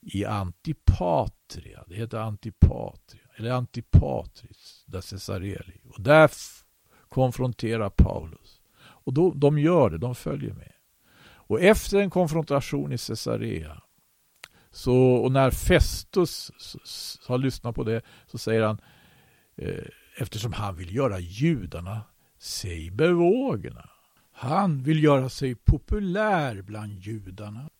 i 0.00 0.24
Antipatria. 0.24 1.84
Det 1.86 1.94
heter 1.94 2.18
Antipatria, 2.18 3.22
eller 3.36 3.50
Antipatris, 3.50 4.84
där 4.86 5.10
Caesareli. 5.10 5.80
Och 5.88 6.02
där 6.02 6.30
konfronterar 7.08 7.90
Paulus. 7.90 8.60
Och 8.78 9.12
då, 9.12 9.30
de 9.30 9.58
gör 9.58 9.90
det, 9.90 9.98
de 9.98 10.14
följer 10.14 10.52
med. 10.52 10.72
Och 11.24 11.60
efter 11.60 11.98
en 11.98 12.10
konfrontation 12.10 12.92
i 12.92 12.98
Caesarea 12.98 13.82
så, 14.70 14.96
och 14.96 15.32
när 15.32 15.50
Festus 15.50 16.50
har 17.26 17.38
lyssnat 17.38 17.74
på 17.74 17.84
det 17.84 18.02
så 18.26 18.38
säger 18.38 18.62
han 18.62 18.80
eh, 19.56 19.84
eftersom 20.16 20.52
han 20.52 20.76
vill 20.76 20.94
göra 20.94 21.18
judarna 21.18 22.00
sig 22.38 22.90
bevågna. 22.90 23.88
Han 24.32 24.82
vill 24.82 25.04
göra 25.04 25.28
sig 25.28 25.54
populär 25.54 26.62
bland 26.62 26.92
judarna. 26.92 27.70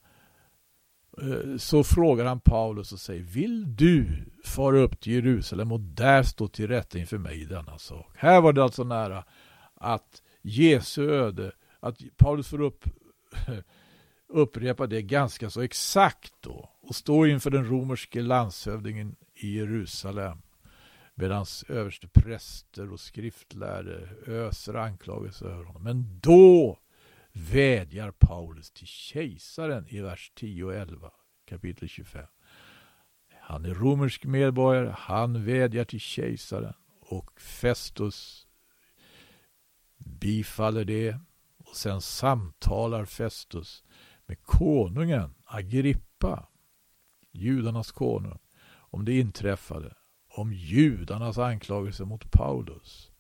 Eh, 1.23 1.57
så 1.57 1.85
frågar 1.85 2.25
han 2.25 2.41
Paulus 2.41 2.93
och 2.93 3.01
säger 3.01 3.23
Vill 3.23 3.77
du 3.77 4.25
fara 4.45 4.79
upp 4.79 5.01
till 5.01 5.13
Jerusalem 5.13 5.73
och 5.73 5.81
där 5.81 6.23
stå 6.23 6.49
till 6.49 6.69
rätta 6.69 6.99
inför 6.99 7.19
mig 7.19 7.43
i 7.43 7.45
denna 7.45 7.79
sak? 7.79 8.13
Här 8.17 8.41
var 8.41 8.53
det 8.53 8.65
alltså 8.65 8.85
nära 8.85 9.25
att 9.75 10.23
Jesu 10.43 11.11
öde, 11.11 11.53
att 11.81 11.99
Paulus 12.17 12.49
får 12.49 12.61
upp, 12.61 12.85
upprepa 14.29 14.87
det 14.87 15.03
ganska 15.03 15.51
så 15.51 15.61
exakt 15.61 16.33
då 16.41 16.71
och 16.81 16.95
stå 16.95 17.27
inför 17.27 17.51
den 17.51 17.67
romerske 17.67 18.23
landshövdingen 18.23 19.17
i 19.35 19.57
Jerusalem 19.57 20.43
medan 21.23 21.47
överste 21.69 22.09
präster 22.09 22.93
och 22.93 23.01
skriftlärare 23.01 24.09
öser 24.27 24.75
anklagelser 24.75 25.47
över 25.47 25.65
honom. 25.65 25.83
Men 25.83 26.21
då 26.21 26.79
vädjar 27.33 28.11
Paulus 28.11 28.71
till 28.71 28.87
kejsaren 28.87 29.87
i 29.89 30.01
vers 30.01 30.33
10 30.35 30.65
och 30.65 30.75
11 30.75 31.11
kapitel 31.45 31.89
25. 31.89 32.27
Han 33.41 33.65
är 33.65 33.75
romersk 33.75 34.25
medborgare, 34.25 34.95
han 34.99 35.45
vädjar 35.45 35.85
till 35.85 36.01
kejsaren 36.01 36.75
och 37.01 37.41
Festus 37.41 38.47
bifaller 39.99 40.85
det 40.85 41.19
och 41.59 41.77
sen 41.77 42.01
samtalar 42.01 43.05
Festus 43.05 43.85
med 44.27 44.43
konungen 44.43 45.35
Agrippa, 45.45 46.49
judarnas 47.33 47.93
konung, 47.93 48.39
om 48.73 49.05
det 49.05 49.19
inträffade, 49.19 49.95
om 50.35 50.53
judarnas 50.53 51.39
anklagelser 51.39 52.05
mot 52.05 52.31
Paulus. 52.31 53.11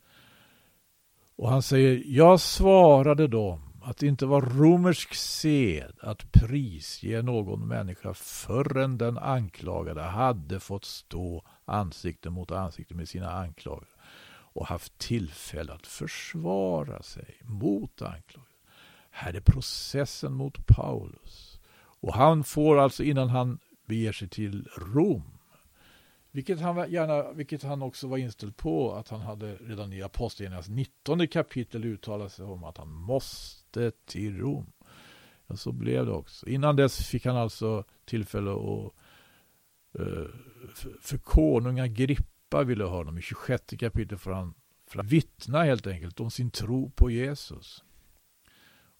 Och 1.36 1.48
han 1.50 1.62
säger, 1.62 2.02
jag 2.06 2.40
svarade 2.40 3.28
dem 3.28 3.60
att 3.82 3.96
det 3.96 4.06
inte 4.06 4.26
var 4.26 4.40
romersk 4.40 5.14
sed 5.14 5.92
att 6.00 6.32
prisge 6.32 7.22
någon 7.22 7.68
människa 7.68 8.14
förrän 8.14 8.98
den 8.98 9.18
anklagade 9.18 10.02
hade 10.02 10.60
fått 10.60 10.84
stå 10.84 11.44
ansikte 11.64 12.30
mot 12.30 12.50
ansikte 12.50 12.94
med 12.94 13.08
sina 13.08 13.32
anklagare 13.32 13.86
och 14.54 14.66
haft 14.66 14.98
tillfälle 14.98 15.72
att 15.72 15.86
försvara 15.86 17.02
sig 17.02 17.40
mot 17.42 18.02
anklagelsen. 18.02 18.42
Här 19.10 19.34
är 19.34 19.40
processen 19.40 20.32
mot 20.32 20.66
Paulus. 20.66 21.60
Och 21.74 22.14
han 22.14 22.44
får 22.44 22.78
alltså 22.78 23.02
innan 23.02 23.28
han 23.28 23.58
beger 23.86 24.12
sig 24.12 24.28
till 24.28 24.68
Rom 24.76 25.38
vilket 26.32 26.60
han, 26.60 26.90
gärna, 26.90 27.32
vilket 27.32 27.62
han 27.62 27.82
också 27.82 28.08
var 28.08 28.18
inställd 28.18 28.56
på 28.56 28.94
att 28.94 29.08
han 29.08 29.20
hade 29.20 29.54
redan 29.56 29.92
i 29.92 30.02
Apostlagärningarnas 30.02 30.68
19 30.68 31.28
kapitel 31.28 31.84
uttalat 31.84 32.32
sig 32.32 32.44
om 32.44 32.64
att 32.64 32.78
han 32.78 32.92
måste 32.92 33.92
till 34.04 34.38
Rom. 34.38 34.72
Ja, 35.46 35.56
så 35.56 35.72
blev 35.72 36.06
det 36.06 36.12
också. 36.12 36.48
Innan 36.48 36.76
dess 36.76 37.06
fick 37.06 37.26
han 37.26 37.36
alltså 37.36 37.84
tillfälle 38.04 38.50
att 38.50 38.92
eh, 39.98 40.26
för 41.00 41.18
konung 41.18 41.80
Agrippa 41.80 42.62
ville 42.62 42.84
ha 42.84 42.96
honom. 42.96 43.18
I 43.18 43.22
26 43.22 43.64
kapitel 43.78 44.18
får 44.18 44.32
han, 44.32 44.54
för 44.90 45.00
att 45.00 45.06
vittna 45.06 45.62
helt 45.62 45.86
enkelt 45.86 46.20
om 46.20 46.30
sin 46.30 46.50
tro 46.50 46.90
på 46.90 47.10
Jesus. 47.10 47.84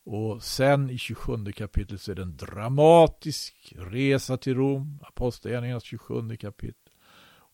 Och 0.04 0.42
sen 0.42 0.90
i 0.90 0.98
27 0.98 1.52
kapitlet 1.52 2.00
så 2.00 2.10
är 2.10 2.14
det 2.14 2.22
en 2.22 2.36
dramatisk 2.36 3.74
resa 3.76 4.36
till 4.36 4.54
Rom. 4.54 4.98
Apostlagärningarnas 5.02 5.84
27 5.84 6.36
kapitel. 6.36 6.81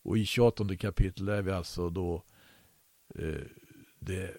Och 0.01 0.17
i 0.17 0.25
28 0.25 0.75
kapitel 0.75 1.29
är 1.29 1.41
vi 1.41 1.51
alltså 1.51 1.89
då 1.89 2.23
eh, 3.15 3.41
det, 3.99 4.37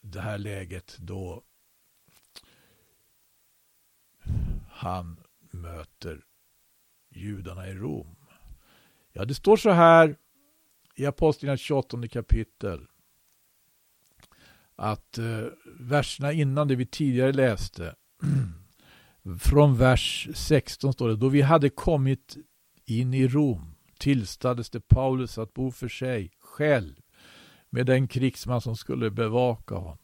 det 0.00 0.20
här 0.20 0.38
läget 0.38 0.96
då 0.98 1.42
han 4.70 5.20
möter 5.50 6.24
judarna 7.10 7.68
i 7.68 7.74
Rom. 7.74 8.16
Ja, 9.12 9.24
det 9.24 9.34
står 9.34 9.56
så 9.56 9.70
här 9.70 10.16
i 10.94 11.06
Apostlagärningarna 11.06 11.56
28 11.56 12.08
kapitel 12.08 12.86
att 14.76 15.18
eh, 15.18 15.46
verserna 15.80 16.32
innan 16.32 16.68
det 16.68 16.76
vi 16.76 16.86
tidigare 16.86 17.32
läste 17.32 17.94
från 19.40 19.76
vers 19.76 20.28
16 20.34 20.92
står 20.92 21.08
det 21.08 21.16
då 21.16 21.28
vi 21.28 21.42
hade 21.42 21.70
kommit 21.70 22.36
in 22.84 23.14
i 23.14 23.28
Rom 23.28 23.73
tillstades 24.04 24.70
det 24.70 24.88
Paulus 24.88 25.38
att 25.38 25.54
bo 25.54 25.70
för 25.70 25.88
sig 25.88 26.30
själv 26.40 26.94
med 27.70 27.86
den 27.86 28.08
krigsman 28.08 28.60
som 28.60 28.76
skulle 28.76 29.10
bevaka 29.10 29.74
honom. 29.74 29.98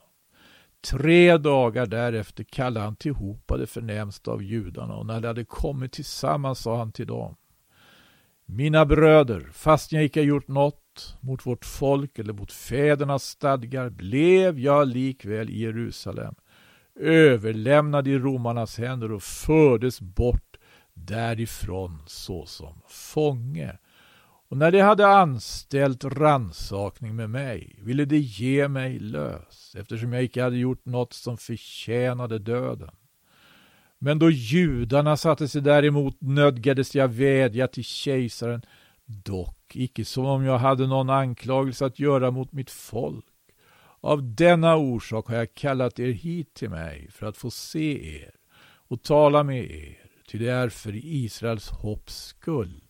Tre 0.91 1.37
dagar 1.37 1.87
därefter 1.87 2.45
kallade 2.45 2.85
han 2.85 2.97
tillhopa 2.97 3.57
det 3.57 3.67
förnämsta 3.67 4.31
av 4.31 4.43
judarna 4.43 4.95
och 4.95 5.07
när 5.07 5.21
de 5.21 5.27
hade 5.27 5.45
kommit 5.45 5.93
tillsammans 5.93 6.59
sa 6.59 6.79
han 6.79 6.93
till 6.93 7.07
dem 7.07 7.37
Mina 8.45 8.87
bröder, 8.87 9.49
fastän 9.53 9.97
jag 9.99 10.07
icke 10.07 10.23
gjort 10.23 10.49
något 10.49 11.17
mot 11.21 11.47
vårt 11.47 11.65
folk 11.65 12.19
eller 12.19 12.33
mot 12.33 12.53
fädernas 12.53 13.25
stadgar 13.25 13.91
blev 13.91 14.59
jag 14.59 14.89
likväl 14.89 15.51
i 15.51 15.61
Jerusalem 15.61 16.35
överlämnad 17.01 18.09
i 18.09 18.19
romarnas 18.19 18.79
händer 18.79 19.13
och 19.13 19.23
fördes 19.23 20.01
bort 20.01 20.57
därifrån 20.95 22.03
såsom 22.07 22.83
fånge. 22.89 23.79
Och 24.51 24.57
när 24.57 24.71
de 24.71 24.81
hade 24.81 25.07
anställt 25.07 26.05
ransakning 26.05 27.17
med 27.17 27.31
mig 27.31 27.77
ville 27.83 28.05
de 28.05 28.19
ge 28.19 28.69
mig 28.69 28.99
lös, 28.99 29.75
eftersom 29.79 30.13
jag 30.13 30.23
icke 30.23 30.43
hade 30.43 30.57
gjort 30.57 30.87
något 30.87 31.13
som 31.13 31.37
förtjänade 31.37 32.39
döden. 32.39 32.91
Men 33.99 34.19
då 34.19 34.31
judarna 34.31 35.17
satte 35.17 35.49
sig 35.49 35.63
däremot 35.63 36.17
nödgades 36.21 36.95
jag 36.95 37.09
vädja 37.09 37.69
till 37.69 37.85
kejsaren, 37.85 38.63
dock 39.05 39.77
icke 39.77 40.05
som 40.05 40.25
om 40.25 40.45
jag 40.45 40.59
hade 40.59 40.87
någon 40.87 41.11
anklagelse 41.11 41.87
att 41.87 41.99
göra 41.99 42.31
mot 42.31 42.53
mitt 42.53 42.71
folk. 42.71 43.27
Av 44.01 44.35
denna 44.35 44.77
orsak 44.77 45.29
har 45.29 45.37
jag 45.37 45.55
kallat 45.55 45.99
er 45.99 46.13
hit 46.13 46.55
till 46.55 46.71
mig 46.71 47.09
för 47.11 47.27
att 47.27 47.37
få 47.37 47.51
se 47.51 48.17
er 48.23 48.35
och 48.89 49.03
tala 49.03 49.43
med 49.43 49.71
er, 49.71 49.99
ty 50.29 50.39
det 50.39 50.49
är 50.49 50.69
för 50.69 50.93
Israels 50.95 51.69
hopps 51.69 52.27
skull 52.27 52.83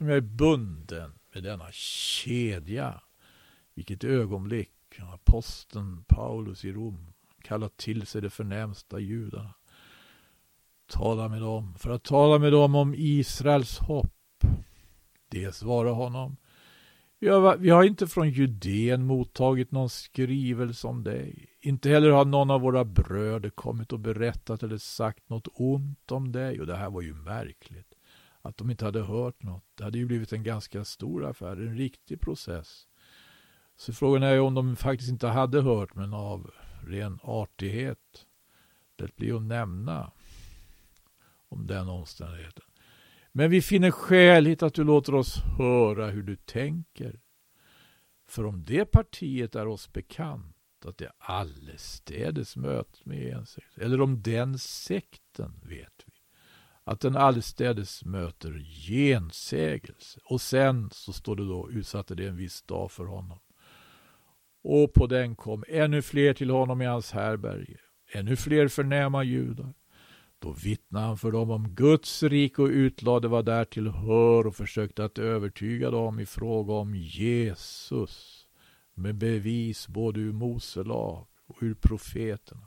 som 0.00 0.08
jag 0.08 0.16
är 0.16 0.20
bunden 0.20 1.12
med 1.34 1.42
denna 1.42 1.72
kedja. 1.72 3.00
Vilket 3.74 4.04
ögonblick 4.04 4.70
aposteln 5.12 6.04
Paulus 6.08 6.64
i 6.64 6.72
Rom 6.72 7.12
kallat 7.42 7.76
till 7.76 8.06
sig 8.06 8.22
de 8.22 8.30
förnämsta 8.30 8.98
judarna. 8.98 9.54
Tala 10.86 11.28
med 11.28 11.40
dem, 11.40 11.74
för 11.78 11.90
att 11.90 12.02
tala 12.02 12.38
med 12.38 12.52
dem 12.52 12.74
om 12.74 12.94
Israels 12.96 13.78
hopp. 13.78 14.44
Det 15.28 15.54
svarade 15.54 15.94
honom. 15.94 16.36
Vi 17.18 17.28
har, 17.28 17.56
vi 17.56 17.70
har 17.70 17.84
inte 17.84 18.06
från 18.06 18.30
Judeen 18.30 19.06
mottagit 19.06 19.70
någon 19.70 19.90
skrivelse 19.90 20.86
om 20.86 21.04
dig. 21.04 21.46
Inte 21.60 21.90
heller 21.90 22.10
har 22.10 22.24
någon 22.24 22.50
av 22.50 22.60
våra 22.60 22.84
bröder 22.84 23.50
kommit 23.50 23.92
och 23.92 24.00
berättat 24.00 24.62
eller 24.62 24.78
sagt 24.78 25.28
något 25.28 25.48
ont 25.52 26.12
om 26.12 26.32
dig. 26.32 26.60
Och 26.60 26.66
det 26.66 26.76
här 26.76 26.90
var 26.90 27.02
ju 27.02 27.14
märkligt 27.14 27.89
att 28.42 28.56
de 28.56 28.70
inte 28.70 28.84
hade 28.84 29.02
hört 29.02 29.42
något. 29.42 29.64
Det 29.74 29.84
hade 29.84 29.98
ju 29.98 30.06
blivit 30.06 30.32
en 30.32 30.42
ganska 30.42 30.84
stor 30.84 31.24
affär, 31.24 31.56
en 31.56 31.76
riktig 31.76 32.20
process. 32.20 32.86
Så 33.76 33.92
frågan 33.92 34.22
är 34.22 34.40
om 34.40 34.54
de 34.54 34.76
faktiskt 34.76 35.10
inte 35.10 35.26
hade 35.26 35.60
hört, 35.60 35.94
men 35.94 36.14
av 36.14 36.50
ren 36.86 37.18
artighet 37.22 38.26
det 38.96 39.16
blir 39.16 39.36
att 39.36 39.42
nämna 39.42 40.12
om 41.48 41.66
den 41.66 41.88
omständigheten. 41.88 42.64
Men 43.32 43.50
vi 43.50 43.62
finner 43.62 43.90
skäligt 43.90 44.62
att 44.62 44.74
du 44.74 44.84
låter 44.84 45.14
oss 45.14 45.36
höra 45.58 46.06
hur 46.06 46.22
du 46.22 46.36
tänker. 46.36 47.20
För 48.28 48.46
om 48.46 48.64
det 48.64 48.84
partiet 48.84 49.54
är 49.54 49.66
oss 49.66 49.92
bekant, 49.92 50.56
att 50.84 50.98
det 50.98 51.12
allestädes 51.18 52.56
möts 52.56 53.04
med 53.04 53.34
ensidigt, 53.34 53.78
eller 53.78 54.00
om 54.00 54.22
den 54.22 54.58
sekten 54.58 55.60
vet 55.62 55.99
att 56.90 57.00
den 57.00 57.16
allestädes 57.16 58.04
möter 58.04 58.58
gensägelse. 58.86 60.20
Och 60.24 60.40
sen 60.40 60.90
så 60.92 61.12
står 61.12 61.36
det 61.36 61.44
då, 61.44 61.70
utsatte 61.70 62.14
det 62.14 62.26
en 62.26 62.36
viss 62.36 62.62
dag 62.62 62.90
för 62.90 63.04
honom. 63.04 63.38
Och 64.62 64.92
på 64.94 65.06
den 65.06 65.36
kom 65.36 65.64
ännu 65.68 66.02
fler 66.02 66.34
till 66.34 66.50
honom 66.50 66.82
i 66.82 66.84
hans 66.84 67.12
härberge, 67.12 67.76
ännu 68.12 68.36
fler 68.36 68.68
förnäma 68.68 69.24
judar. 69.24 69.74
Då 70.38 70.52
vittnade 70.52 71.06
han 71.06 71.18
för 71.18 71.32
dem 71.32 71.50
om 71.50 71.68
Guds 71.68 72.22
rike 72.22 72.62
och 72.62 72.68
utlade 72.68 73.28
vad 73.28 73.44
därtill 73.44 73.88
hör 73.88 74.46
och 74.46 74.56
försökte 74.56 75.04
att 75.04 75.18
övertyga 75.18 75.90
dem 75.90 76.20
i 76.20 76.26
fråga 76.26 76.72
om 76.72 76.94
Jesus 76.94 78.46
med 78.94 79.14
bevis 79.14 79.88
både 79.88 80.20
ur 80.20 80.32
Mose 80.32 80.82
lag 80.82 81.26
och 81.46 81.56
ur 81.60 81.74
profeterna. 81.74 82.66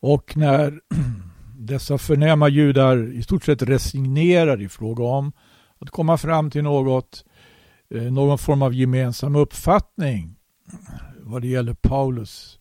Och 0.00 0.36
när 0.36 0.80
dessa 1.66 1.98
förnäma 1.98 2.48
judar 2.48 3.12
i 3.12 3.22
stort 3.22 3.44
sett 3.44 3.62
resignerar 3.62 4.62
i 4.62 4.68
fråga 4.68 5.04
om 5.04 5.32
att 5.78 5.90
komma 5.90 6.18
fram 6.18 6.50
till 6.50 6.62
något, 6.62 7.24
eh, 7.90 8.02
någon 8.02 8.38
form 8.38 8.62
av 8.62 8.74
gemensam 8.74 9.36
uppfattning 9.36 10.36
vad 11.20 11.42
det 11.42 11.48
gäller 11.48 11.74
Paulus, 11.74 12.58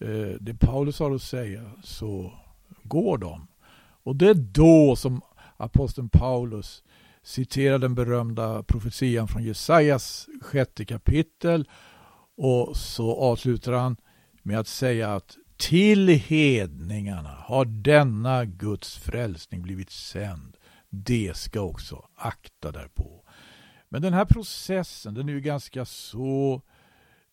eh, 0.00 0.36
det 0.40 0.54
Paulus 0.54 0.98
har 0.98 1.14
att 1.14 1.22
säga, 1.22 1.70
så 1.82 2.32
går 2.82 3.18
de. 3.18 3.46
Och 4.02 4.16
det 4.16 4.28
är 4.28 4.34
då 4.34 4.96
som 4.96 5.20
aposteln 5.56 6.08
Paulus 6.08 6.82
citerar 7.22 7.78
den 7.78 7.94
berömda 7.94 8.62
profetian 8.62 9.28
från 9.28 9.44
Jesajas 9.44 10.28
sjätte 10.40 10.84
kapitel 10.84 11.68
och 12.36 12.76
så 12.76 13.16
avslutar 13.16 13.72
han 13.72 13.96
med 14.42 14.58
att 14.58 14.68
säga 14.68 15.14
att 15.14 15.36
till 15.62 16.08
hedningarna 16.08 17.28
har 17.28 17.64
denna 17.64 18.44
Guds 18.44 18.98
frälsning 18.98 19.62
blivit 19.62 19.90
sänd. 19.90 20.56
Det 20.90 21.36
ska 21.36 21.60
också 21.60 22.08
akta 22.14 22.72
därpå. 22.72 23.24
Men 23.88 24.02
den 24.02 24.12
här 24.12 24.24
processen 24.24 25.14
den 25.14 25.28
är 25.28 25.32
ju 25.32 25.40
ganska 25.40 25.84
så, 25.84 26.62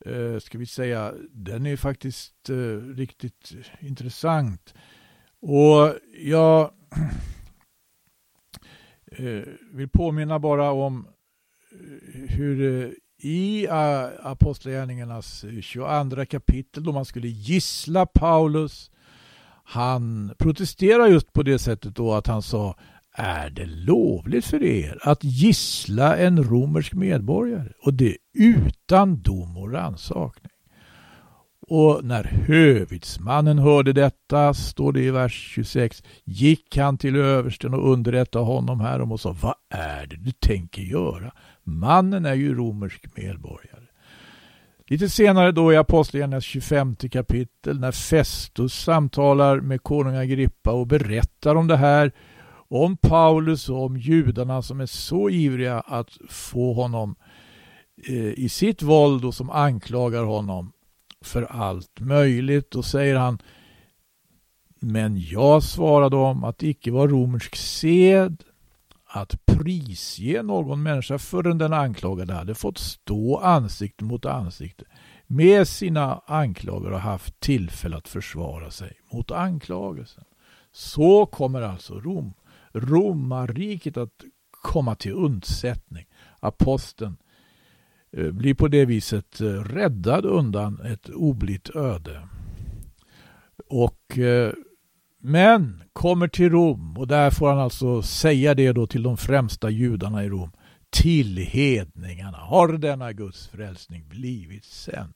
eh, 0.05 0.39
ska 0.39 0.57
vi 0.57 0.65
säga, 0.65 1.13
den 1.31 1.65
är 1.65 1.75
faktiskt 1.75 2.49
eh, 2.49 2.77
riktigt 2.95 3.53
intressant. 3.79 4.73
Och 5.39 5.95
jag 6.23 6.71
eh, 9.11 9.43
vill 9.71 9.89
påminna 9.89 10.39
bara 10.39 10.71
om 10.71 11.07
eh, 11.71 12.29
hur 12.29 12.83
eh, 12.83 12.91
i 13.19 13.65
eh, 13.65 14.05
Apostlagärningarnas 14.23 15.45
22 15.62 16.25
kapitel 16.25 16.84
då 16.84 16.91
man 16.91 17.05
skulle 17.05 17.27
gissla 17.27 18.05
Paulus 18.05 18.91
han 19.71 20.34
protesterar 20.38 21.08
just 21.08 21.34
på 21.34 21.43
det 21.43 21.60
sättet 21.60 21.95
då 21.95 22.13
att 22.13 22.27
han 22.27 22.41
sa 22.41 22.75
är 23.13 23.49
det 23.49 23.65
lovligt 23.65 24.45
för 24.45 24.63
er 24.63 24.99
att 25.03 25.23
gissla 25.23 26.17
en 26.17 26.43
romersk 26.43 26.93
medborgare 26.93 27.71
och 27.84 27.93
det 27.93 28.17
utan 28.34 29.21
dom 29.21 29.58
och 29.58 29.71
rannsakning? 29.71 30.48
Och 31.71 32.03
när 32.03 32.23
hövitsmannen 32.23 33.60
hörde 33.60 33.93
detta, 33.93 34.53
står 34.53 34.93
det 34.93 35.01
i 35.01 35.12
vers 35.12 35.51
26, 35.55 36.03
gick 36.23 36.77
han 36.77 36.97
till 36.97 37.15
översten 37.15 37.73
och 37.73 37.91
underrättade 37.91 38.45
honom 38.45 38.79
härom 38.79 39.12
och 39.12 39.19
sa, 39.19 39.36
vad 39.41 39.55
är 39.69 40.08
det 40.08 40.15
du 40.15 40.32
tänker 40.32 40.82
göra? 40.82 41.32
Mannen 41.63 42.25
är 42.25 42.34
ju 42.34 42.55
romersk 42.55 43.17
medborgare. 43.17 43.84
Lite 44.88 45.10
senare 45.10 45.51
då 45.51 45.73
i 45.73 45.77
Apostlagärningarnas 45.77 46.43
25 46.43 46.95
kapitel 46.95 47.79
när 47.79 47.91
Festus 47.91 48.73
samtalar 48.73 49.60
med 49.60 49.84
konung 49.84 50.15
Agrippa 50.15 50.71
och 50.71 50.88
berättar 50.88 51.55
om 51.55 51.67
det 51.67 51.77
här, 51.77 52.12
om 52.69 52.97
Paulus 52.97 53.69
och 53.69 53.86
om 53.86 53.97
judarna 53.97 54.62
som 54.62 54.82
är 54.82 54.86
så 54.86 55.29
ivriga 55.29 55.79
att 55.79 56.17
få 56.29 56.73
honom 56.73 57.15
eh, 58.08 58.39
i 58.39 58.49
sitt 58.49 58.82
våld 58.82 59.25
och 59.25 59.34
som 59.34 59.49
anklagar 59.49 60.23
honom 60.23 60.71
för 61.21 61.43
allt 61.43 61.99
möjligt. 61.99 62.71
Då 62.71 62.84
säger 62.84 63.15
han 63.15 63.41
Men 64.79 65.21
jag 65.21 65.63
svarade 65.63 66.15
om 66.15 66.43
att 66.43 66.58
det 66.58 66.67
icke 66.67 66.91
var 66.91 67.08
romersk 67.08 67.55
sed 67.55 68.43
att 69.05 69.45
prisge 69.45 70.43
någon 70.43 70.84
människa 70.84 71.17
förrän 71.17 71.58
den 71.58 71.73
anklagade 71.73 72.34
hade 72.34 72.55
fått 72.55 72.77
stå 72.77 73.38
ansikte 73.38 74.03
mot 74.03 74.25
ansikte 74.25 74.86
med 75.27 75.67
sina 75.67 76.21
anklagare 76.25 76.93
och 76.93 77.01
haft 77.01 77.39
tillfälle 77.39 77.97
att 77.97 78.08
försvara 78.08 78.71
sig 78.71 78.99
mot 79.12 79.32
anklagelsen. 79.32 80.23
Så 80.71 81.25
kommer 81.25 81.62
alltså 81.62 81.99
Rom, 81.99 82.34
romarriket 82.73 83.97
att 83.97 84.23
komma 84.51 84.95
till 84.95 85.13
undsättning. 85.13 86.05
aposteln 86.39 87.17
Eh, 88.11 88.31
blir 88.31 88.53
på 88.53 88.67
det 88.67 88.85
viset 88.85 89.41
eh, 89.41 89.45
räddad 89.45 90.25
undan 90.25 90.81
ett 90.85 91.09
oblitt 91.09 91.75
öde. 91.75 92.27
Och 93.67 94.17
eh, 94.17 94.53
men 95.21 95.83
kommer 95.93 96.27
till 96.27 96.49
Rom 96.49 96.97
och 96.97 97.07
där 97.07 97.31
får 97.31 97.49
han 97.49 97.59
alltså 97.59 98.01
säga 98.01 98.53
det 98.53 98.71
då 98.71 98.87
till 98.87 99.03
de 99.03 99.17
främsta 99.17 99.69
judarna 99.69 100.23
i 100.23 100.29
Rom. 100.29 100.51
Till 100.89 101.37
hedningarna 101.37 102.37
har 102.37 102.67
denna 102.67 103.13
Guds 103.13 103.47
frälsning 103.47 104.07
blivit 104.09 104.65
sänd. 104.65 105.13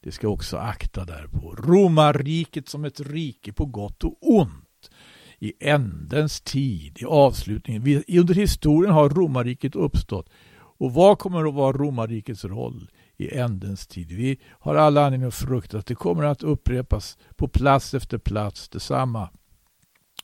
Det 0.00 0.12
ska 0.12 0.28
också 0.28 0.56
akta 0.56 1.04
därpå. 1.04 1.54
Romarriket 1.54 2.68
som 2.68 2.84
ett 2.84 3.00
rike 3.00 3.52
på 3.52 3.66
gott 3.66 4.04
och 4.04 4.16
ont. 4.20 4.90
I 5.38 5.52
ändens 5.60 6.40
tid, 6.40 6.98
i 7.00 7.04
avslutningen. 7.04 8.04
Under 8.08 8.34
historien 8.34 8.94
har 8.94 9.08
romarriket 9.08 9.76
uppstått. 9.76 10.30
Och 10.78 10.92
vad 10.94 11.18
kommer 11.18 11.48
att 11.48 11.54
vara 11.54 11.72
romarrikets 11.72 12.44
roll 12.44 12.90
i 13.16 13.38
ändens 13.38 13.86
tid? 13.86 14.12
Vi 14.12 14.40
har 14.50 14.74
alla 14.74 15.06
anledning 15.06 15.28
att 15.28 15.34
frukta 15.34 15.78
att 15.78 15.86
det 15.86 15.94
kommer 15.94 16.24
att 16.24 16.42
upprepas 16.42 17.18
på 17.36 17.48
plats 17.48 17.94
efter 17.94 18.18
plats 18.18 18.68
detsamma 18.68 19.28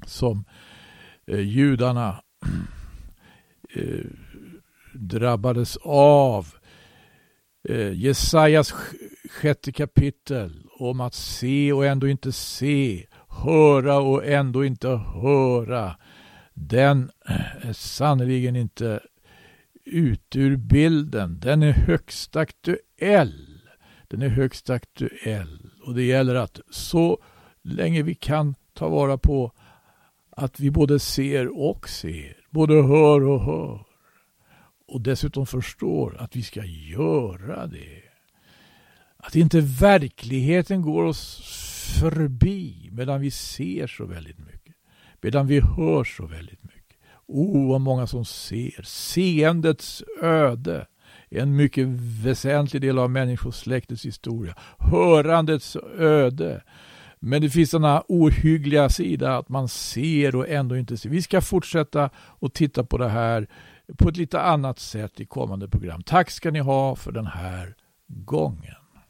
som 0.07 0.45
eh, 1.27 1.41
judarna 1.41 2.23
eh, 3.75 4.05
drabbades 4.95 5.77
av. 5.85 6.55
Eh, 7.69 7.93
Jesajas 7.93 8.75
sjätte 9.31 9.73
kapitel 9.73 10.67
om 10.79 11.01
att 11.01 11.15
se 11.15 11.73
och 11.73 11.87
ändå 11.87 12.09
inte 12.09 12.33
se, 12.33 13.07
höra 13.29 13.99
och 13.99 14.27
ändå 14.27 14.65
inte 14.65 14.89
höra. 14.89 15.97
Den 16.55 17.11
eh, 17.29 17.69
är 17.69 17.73
sannerligen 17.73 18.57
inte 18.57 19.01
ut 19.85 20.37
ur 20.37 20.57
bilden. 20.57 21.41
Den 21.41 21.63
är 21.63 21.73
högst 21.73 22.37
aktuell. 22.37 23.61
Den 24.09 24.23
är 24.23 24.29
högst 24.29 24.71
aktuell 24.71 25.71
och 25.87 25.95
det 25.95 26.03
gäller 26.03 26.35
att 26.35 26.61
så 26.71 27.19
länge 27.63 28.03
vi 28.03 28.15
kan 28.15 28.55
ta 28.75 28.89
vara 28.89 29.19
på 29.19 29.53
att 30.31 30.61
vi 30.61 30.71
både 30.71 30.99
ser 30.99 31.59
och 31.59 31.89
ser, 31.89 32.37
både 32.51 32.75
hör 32.75 33.23
och 33.23 33.41
hör 33.41 33.85
och 34.89 35.01
dessutom 35.01 35.47
förstår 35.47 36.17
att 36.19 36.37
vi 36.37 36.43
ska 36.43 36.65
göra 36.65 37.67
det. 37.67 38.03
Att 39.17 39.37
inte 39.37 39.61
verkligheten 39.61 40.83
går 40.83 41.05
oss 41.05 41.41
förbi 42.01 42.89
medan 42.93 43.21
vi 43.21 43.31
ser 43.31 43.87
så 43.87 44.07
väldigt 44.07 44.39
mycket. 44.39 44.75
Medan 45.21 45.47
vi 45.47 45.61
hör 45.61 46.05
så 46.05 46.27
väldigt 46.27 46.63
mycket. 46.63 46.80
Oh, 47.33 47.69
vad 47.69 47.81
många 47.81 48.07
som 48.07 48.25
ser. 48.25 48.83
Seendets 48.83 50.03
öde 50.23 50.87
är 51.31 51.41
en 51.41 51.57
mycket 51.57 51.87
väsentlig 52.25 52.83
del 52.83 52.99
av 52.99 53.11
människosläktets 53.11 54.05
historia. 54.05 54.55
Hörandets 54.79 55.77
öde 55.99 56.63
men 57.23 57.43
det 57.43 57.51
finns 57.51 57.71
denna 57.71 58.03
ohyggliga 58.09 58.89
sida 58.89 59.37
att 59.37 59.49
man 59.49 59.69
ser 59.69 60.37
och 60.37 60.49
ändå 60.49 60.77
inte 60.77 60.97
ser. 60.97 61.11
Vi 61.11 61.23
ska 61.23 61.41
fortsätta 61.41 62.11
att 62.41 62.55
titta 62.55 62.85
på 62.85 62.99
det 62.99 63.09
här 63.09 63.47
på 63.99 64.09
ett 64.09 64.17
lite 64.17 64.41
annat 64.41 64.79
sätt 64.79 65.21
i 65.21 65.27
kommande 65.27 65.69
program. 65.69 66.03
Tack 66.03 66.31
ska 66.31 66.51
ni 66.51 66.59
ha 66.59 66.97
för 66.97 67.13
den 67.13 67.27
här 67.27 67.75
gången. 68.07 68.80